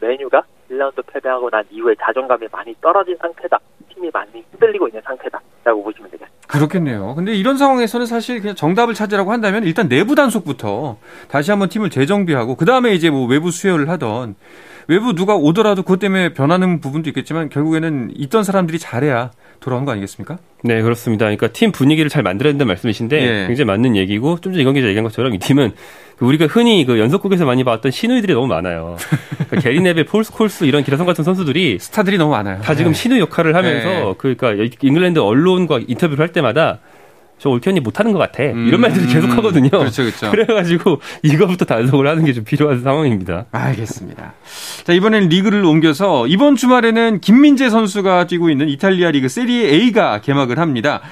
메뉴가 0.00 0.42
1라운드 0.70 1.04
패배하고 1.06 1.50
난 1.50 1.64
이후에 1.70 1.94
자존감이 2.00 2.46
많이 2.50 2.74
떨어진 2.80 3.16
상태다. 3.20 3.58
팀이 3.94 4.10
많이 4.12 4.44
흔들리고 4.50 4.88
있는 4.88 5.00
상태다라고 5.04 5.82
보시면 5.82 6.10
되겠습니다. 6.10 6.48
그렇겠네요. 6.48 7.14
근데 7.14 7.34
이런 7.34 7.56
상황에서는 7.56 8.06
사실 8.06 8.40
그냥 8.40 8.54
정답을 8.54 8.94
찾으라고 8.94 9.32
한다면 9.32 9.64
일단 9.64 9.88
내부 9.88 10.14
단속부터 10.14 10.98
다시 11.28 11.50
한번 11.50 11.68
팀을 11.68 11.90
재정비하고 11.90 12.56
그 12.56 12.64
다음에 12.64 12.92
이제 12.92 13.10
뭐 13.10 13.26
외부 13.26 13.50
수혈을 13.50 13.88
하던 13.90 14.36
외부 14.88 15.14
누가 15.14 15.34
오더라도 15.34 15.82
그것 15.82 15.98
때문에 15.98 16.34
변하는 16.34 16.80
부분도 16.80 17.08
있겠지만 17.10 17.48
결국에는 17.48 18.10
있던 18.14 18.42
사람들이 18.42 18.78
잘해야 18.78 19.30
돌아온 19.64 19.86
거 19.86 19.92
아니겠습니까? 19.92 20.36
네, 20.62 20.82
그렇습니다. 20.82 21.24
그러니까 21.24 21.48
팀 21.48 21.72
분위기를 21.72 22.10
잘 22.10 22.22
만들어야 22.22 22.52
된다는 22.52 22.68
말씀이신데 22.68 23.16
예. 23.16 23.46
굉장히 23.46 23.64
맞는 23.64 23.96
얘기고 23.96 24.38
좀 24.40 24.52
전에 24.52 24.60
이건 24.60 24.74
기자 24.74 24.86
얘기한 24.88 25.04
것처럼 25.04 25.34
이 25.34 25.38
팀은 25.38 25.72
그 26.18 26.26
우리가 26.26 26.46
흔히 26.46 26.84
그 26.84 26.98
연속극에서 26.98 27.46
많이 27.46 27.64
봤던 27.64 27.90
시누이들이 27.90 28.34
너무 28.34 28.46
많아요. 28.46 28.96
그러니까 29.48 29.60
게리 29.60 29.80
네빌, 29.80 30.04
폴 30.04 30.32
스콜스 30.32 30.64
이런 30.64 30.84
기라성 30.84 31.06
같은 31.06 31.24
선수들이 31.24 31.78
스타들이 31.80 32.18
너무 32.18 32.32
많아요. 32.32 32.60
다 32.60 32.74
지금 32.74 32.92
네. 32.92 32.98
시누 32.98 33.18
역할을 33.18 33.56
하면서 33.56 33.88
네. 33.88 34.14
그러니까 34.18 34.52
잉글랜드 34.82 35.18
언론과 35.18 35.80
인터뷰를 35.88 36.20
할 36.20 36.32
때마다 36.32 36.80
저 37.44 37.50
올케 37.50 37.63
언니 37.63 37.80
못하는 37.80 38.12
것 38.14 38.18
같아. 38.18 38.42
음. 38.42 38.68
이런 38.68 38.80
말들을 38.80 39.06
계속 39.06 39.28
하거든요. 39.36 39.68
그렇죠, 39.68 40.02
그렇죠. 40.02 40.30
그래가지고 40.30 41.02
이거부터 41.22 41.66
단속을 41.66 42.08
하는 42.08 42.24
게 42.24 42.32
좀 42.32 42.42
필요한 42.42 42.80
상황입니다. 42.82 43.44
알겠습니다. 43.52 44.32
자, 44.84 44.92
이번엔 44.94 45.28
리그를 45.28 45.62
옮겨서 45.62 46.26
이번 46.26 46.56
주말에는 46.56 47.20
김민재 47.20 47.68
선수가 47.68 48.28
뛰고 48.28 48.48
있는 48.48 48.70
이탈리아 48.70 49.10
리그 49.10 49.28
세리에 49.28 49.68
A가 49.74 50.22
개막을 50.22 50.58
합니다. 50.58 51.02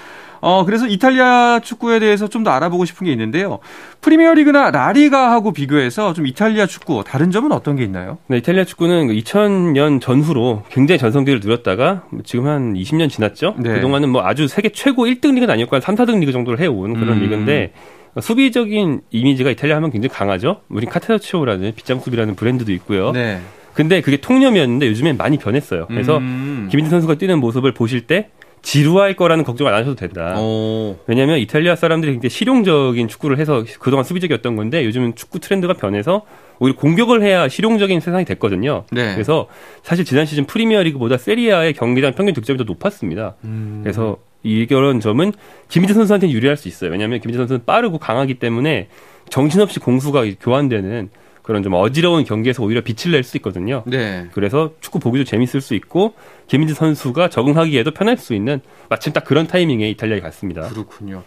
어, 0.42 0.64
그래서 0.64 0.86
이탈리아 0.88 1.60
축구에 1.62 1.98
대해서 2.00 2.28
좀 2.28 2.42
더 2.42 2.50
알아보고 2.50 2.84
싶은 2.84 3.04
게 3.04 3.12
있는데요. 3.12 3.60
프리미어 4.00 4.34
리그나 4.34 4.72
라리가하고 4.72 5.52
비교해서 5.52 6.12
좀 6.12 6.26
이탈리아 6.26 6.66
축구 6.66 7.04
다른 7.06 7.30
점은 7.30 7.52
어떤 7.52 7.76
게 7.76 7.84
있나요? 7.84 8.18
네, 8.26 8.38
이탈리아 8.38 8.64
축구는 8.64 9.06
2000년 9.08 10.00
그 10.00 10.04
전후로 10.04 10.64
굉장히 10.68 10.98
전성기를 10.98 11.38
누렸다가 11.38 12.02
지금 12.24 12.48
한 12.48 12.74
20년 12.74 13.08
지났죠. 13.08 13.54
네. 13.58 13.74
그동안은 13.74 14.08
뭐 14.08 14.22
아주 14.26 14.48
세계 14.48 14.70
최고 14.70 15.04
1등 15.04 15.34
리그는 15.34 15.50
아니었고 15.50 15.76
한 15.76 15.80
3, 15.80 15.94
4등 15.94 16.18
리그 16.18 16.32
정도를 16.32 16.58
해온 16.58 16.94
그런 16.94 17.18
음. 17.18 17.22
리그인데 17.22 17.72
수비적인 18.20 19.02
이미지가 19.10 19.50
이탈리아 19.50 19.76
하면 19.76 19.90
굉장히 19.92 20.12
강하죠. 20.12 20.62
우리 20.68 20.86
카테나치오라는 20.86 21.72
빗장 21.76 22.00
수비라는 22.00 22.34
브랜드도 22.34 22.72
있고요. 22.72 23.12
네. 23.12 23.40
근데 23.74 24.00
그게 24.00 24.16
통념이었는데 24.18 24.86
요즘엔 24.88 25.16
많이 25.16 25.38
변했어요. 25.38 25.86
그래서 25.86 26.18
음. 26.18 26.66
김민재 26.70 26.90
선수가 26.90 27.14
뛰는 27.14 27.38
모습을 27.38 27.72
보실 27.72 28.02
때 28.08 28.30
지루할 28.62 29.14
거라는 29.14 29.44
걱정 29.44 29.66
안 29.66 29.74
하셔도 29.74 29.96
된다. 29.96 30.38
오. 30.38 30.96
왜냐하면 31.06 31.38
이탈리아 31.38 31.74
사람들이 31.74 32.12
굉장히 32.12 32.30
실용적인 32.30 33.08
축구를 33.08 33.38
해서 33.38 33.64
그동안 33.80 34.04
수비적이었던 34.04 34.56
건데 34.56 34.84
요즘은 34.84 35.16
축구 35.16 35.40
트렌드가 35.40 35.74
변해서 35.74 36.22
오히려 36.60 36.76
공격을 36.76 37.22
해야 37.22 37.48
실용적인 37.48 38.00
세상이 38.00 38.24
됐거든요. 38.24 38.84
네. 38.92 39.14
그래서 39.14 39.48
사실 39.82 40.04
지난 40.04 40.26
시즌 40.26 40.46
프리미어리그보다 40.46 41.18
세리아의 41.18 41.72
경기당 41.74 42.12
평균 42.12 42.34
득점이 42.34 42.56
더 42.56 42.64
높았습니다. 42.64 43.34
음. 43.44 43.80
그래서 43.82 44.18
이런 44.44 45.00
점은 45.00 45.32
김민재 45.68 45.94
선수한테 45.94 46.28
는 46.28 46.34
유리할 46.34 46.56
수 46.56 46.68
있어요. 46.68 46.90
왜냐하면 46.90 47.20
김민재 47.20 47.38
선수는 47.38 47.64
빠르고 47.66 47.98
강하기 47.98 48.34
때문에 48.34 48.88
정신없이 49.28 49.80
공수가 49.80 50.24
교환되는 50.40 51.10
그런 51.42 51.62
좀 51.62 51.74
어지러운 51.74 52.24
경기에서 52.24 52.62
오히려 52.62 52.80
빛을 52.82 53.12
낼 53.12 53.22
수 53.24 53.36
있거든요. 53.38 53.82
네. 53.86 54.28
그래서 54.32 54.72
축구 54.80 54.98
보기도 54.98 55.24
재밌을 55.24 55.60
수 55.60 55.74
있고 55.74 56.14
김민재 56.46 56.74
선수가 56.74 57.28
적응하기에도 57.28 57.90
편할 57.92 58.16
수 58.16 58.34
있는 58.34 58.60
마침 58.88 59.12
딱 59.12 59.24
그런 59.24 59.46
타이밍에 59.46 59.88
이탈리아에 59.90 60.20
갔습니다. 60.20 60.68
그렇군요. 60.68 61.22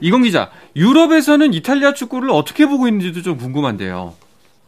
이건 0.00 0.22
기자, 0.22 0.50
유럽에서는 0.76 1.52
이탈리아 1.52 1.92
축구를 1.92 2.30
어떻게 2.30 2.66
보고 2.66 2.86
있는지도 2.88 3.22
좀 3.22 3.36
궁금한데요. 3.36 4.14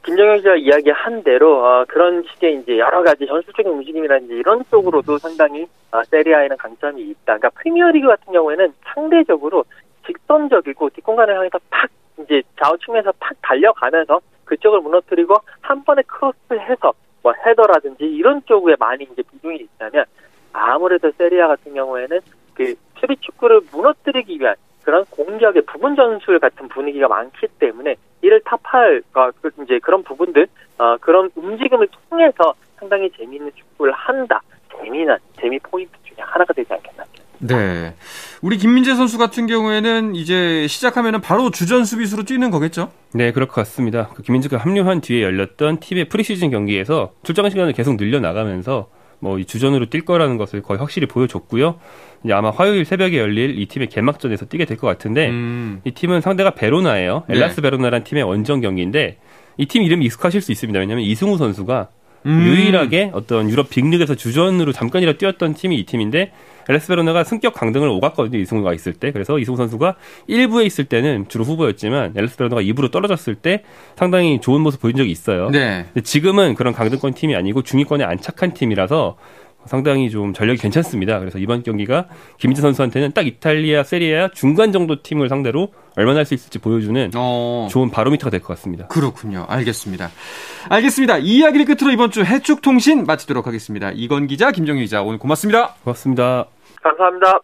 김정현 0.04 0.38
기자 0.38 0.54
이야기한 0.56 1.22
대로 1.22 1.62
어, 1.64 1.84
그런 1.86 2.24
식의 2.32 2.60
이제 2.62 2.78
여러 2.78 3.02
가지 3.02 3.26
전술적인 3.26 3.70
움직임이라든지 3.70 4.34
이런 4.34 4.64
쪽으로도 4.70 5.18
상당히 5.18 5.66
어, 5.92 6.02
세리아에는 6.04 6.56
강점이 6.56 7.02
있다. 7.02 7.36
그러니까 7.36 7.50
프리미어리그 7.50 8.06
같은 8.06 8.32
경우에는 8.32 8.72
상대적으로 8.94 9.64
직선적이고 10.06 10.88
뒷공간을 10.90 11.36
향해서 11.36 11.58
팍 11.68 11.90
이제 12.22 12.42
좌우 12.58 12.76
측면에서 12.78 13.12
팍 13.20 13.34
달려가면서 13.42 14.20
그쪽을 14.50 14.80
무너뜨리고 14.80 15.36
한 15.60 15.84
번에 15.84 16.02
크로스를 16.02 16.68
해서 16.68 16.92
뭐 17.22 17.32
헤더라든지 17.46 18.04
이런 18.04 18.42
쪽에 18.46 18.74
많이 18.78 19.04
이제 19.04 19.22
비중이 19.22 19.56
있다면 19.56 20.04
아무래도 20.52 21.12
세리아 21.12 21.46
같은 21.46 21.74
경우에는 21.74 22.20
그 22.54 22.74
수비 22.98 23.16
축구를 23.16 23.60
무너뜨리기 23.70 24.40
위한 24.40 24.56
그런 24.82 25.04
공격의 25.10 25.62
부분 25.62 25.94
전술 25.94 26.40
같은 26.40 26.68
분위기가 26.68 27.06
많기 27.06 27.46
때문에 27.58 27.94
이를 28.22 28.40
타파할 28.44 29.02
어, 29.14 29.30
그 29.40 29.50
이제 29.62 29.78
그런 29.78 30.02
부분들 30.02 30.48
어, 30.78 30.96
그런 30.98 31.30
움직임을 31.36 31.88
통해서 32.10 32.54
상당히 32.76 33.10
재미있는 33.10 33.52
축구를 33.54 33.92
한다. 33.92 34.40
재미난 34.76 35.18
재미 35.38 35.58
포인트 35.60 35.92
중에 36.04 36.16
하나가 36.18 36.52
되지 36.52 36.72
않겠나. 36.72 37.04
네. 37.40 37.94
우리 38.42 38.56
김민재 38.58 38.94
선수 38.94 39.18
같은 39.18 39.46
경우에는 39.46 40.14
이제 40.14 40.66
시작하면은 40.68 41.20
바로 41.20 41.50
주전 41.50 41.84
수비수로 41.84 42.24
뛰는 42.24 42.50
거겠죠? 42.50 42.90
네, 43.12 43.32
그럴 43.32 43.48
것 43.48 43.54
같습니다. 43.54 44.08
그 44.14 44.22
김민재가 44.22 44.58
합류한 44.58 45.00
뒤에 45.00 45.22
열렸던 45.22 45.80
팀의 45.80 46.08
프리시즌 46.08 46.50
경기에서 46.50 47.12
출장 47.22 47.48
시간을 47.48 47.72
계속 47.72 47.96
늘려나가면서 47.96 48.88
뭐 49.22 49.42
주전으로 49.42 49.86
뛸 49.86 50.04
거라는 50.04 50.36
것을 50.38 50.62
거의 50.62 50.78
확실히 50.78 51.06
보여줬고요. 51.06 51.78
이제 52.24 52.32
아마 52.32 52.50
화요일 52.50 52.84
새벽에 52.84 53.18
열릴 53.18 53.58
이 53.58 53.66
팀의 53.66 53.88
개막전에서 53.88 54.46
뛰게 54.46 54.64
될 54.64 54.76
것 54.78 54.86
같은데 54.86 55.28
음. 55.28 55.80
이 55.84 55.90
팀은 55.90 56.20
상대가 56.22 56.50
베로나예요. 56.50 57.24
네. 57.28 57.36
엘라스 57.36 57.60
베로나라는 57.60 58.04
팀의 58.04 58.22
원정 58.22 58.60
경기인데 58.60 59.18
이 59.58 59.66
팀 59.66 59.82
이름이 59.82 60.06
익숙하실 60.06 60.40
수 60.40 60.52
있습니다. 60.52 60.78
왜냐하면 60.78 61.04
이승우 61.04 61.36
선수가 61.36 61.88
음. 62.26 62.42
유일하게 62.46 63.10
어떤 63.12 63.50
유럽 63.50 63.68
빅리그에서 63.70 64.14
주전으로 64.14 64.72
잠깐이라 64.72 65.14
뛰었던 65.14 65.52
팀이 65.54 65.76
이 65.76 65.84
팀인데 65.84 66.32
엘레스 66.68 66.88
베로나가 66.88 67.24
승격 67.24 67.54
강등을 67.54 67.88
오갔거든요. 67.88 68.38
이승우가 68.38 68.74
있을 68.74 68.92
때. 68.92 69.12
그래서 69.12 69.38
이승우 69.38 69.56
선수가 69.56 69.96
1부에 70.28 70.66
있을 70.66 70.84
때는 70.84 71.26
주로 71.28 71.44
후보였지만 71.44 72.14
엘레스 72.16 72.36
베로나가 72.36 72.62
2부로 72.62 72.90
떨어졌을 72.90 73.34
때 73.34 73.62
상당히 73.96 74.40
좋은 74.40 74.60
모습 74.60 74.80
보인 74.80 74.96
적이 74.96 75.10
있어요. 75.10 75.50
네. 75.50 75.86
지금은 76.02 76.54
그런 76.54 76.72
강등권 76.72 77.14
팀이 77.14 77.34
아니고 77.34 77.62
중위권에 77.62 78.04
안착한 78.04 78.52
팀이라서 78.54 79.16
상당히 79.66 80.10
좀 80.10 80.32
전력이 80.32 80.60
괜찮습니다. 80.60 81.18
그래서 81.18 81.38
이번 81.38 81.62
경기가 81.62 82.06
김민재 82.38 82.62
선수한테는 82.62 83.12
딱 83.12 83.26
이탈리아 83.26 83.82
세리아 83.82 84.28
중간 84.32 84.72
정도 84.72 85.02
팀을 85.02 85.28
상대로 85.28 85.72
얼마나 85.96 86.18
할 86.18 86.24
수 86.24 86.34
있을지 86.34 86.58
보여주는 86.58 87.10
어... 87.14 87.68
좋은 87.70 87.90
바로미터가 87.90 88.30
될 88.30 88.40
것 88.40 88.48
같습니다. 88.56 88.86
그렇군요. 88.88 89.44
알겠습니다. 89.48 90.10
알겠습니다. 90.68 91.18
이 91.18 91.36
이야기를 91.38 91.66
끝으로 91.66 91.92
이번 91.92 92.10
주 92.10 92.22
해축통신 92.24 93.04
마치도록 93.04 93.46
하겠습니다. 93.46 93.90
이건 93.94 94.26
기자, 94.26 94.50
김정희 94.50 94.82
기자 94.82 95.02
오늘 95.02 95.18
고맙습니다. 95.18 95.74
고맙습니다. 95.84 96.46
감사합니다. 96.82 97.40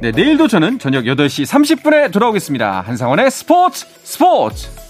네, 0.00 0.12
내일도 0.12 0.48
저는 0.48 0.78
저녁 0.78 1.04
8시 1.04 1.44
30분에 1.46 2.10
돌아오겠습니다. 2.10 2.80
한상원의 2.80 3.30
스포츠 3.30 3.86
스포츠! 4.02 4.89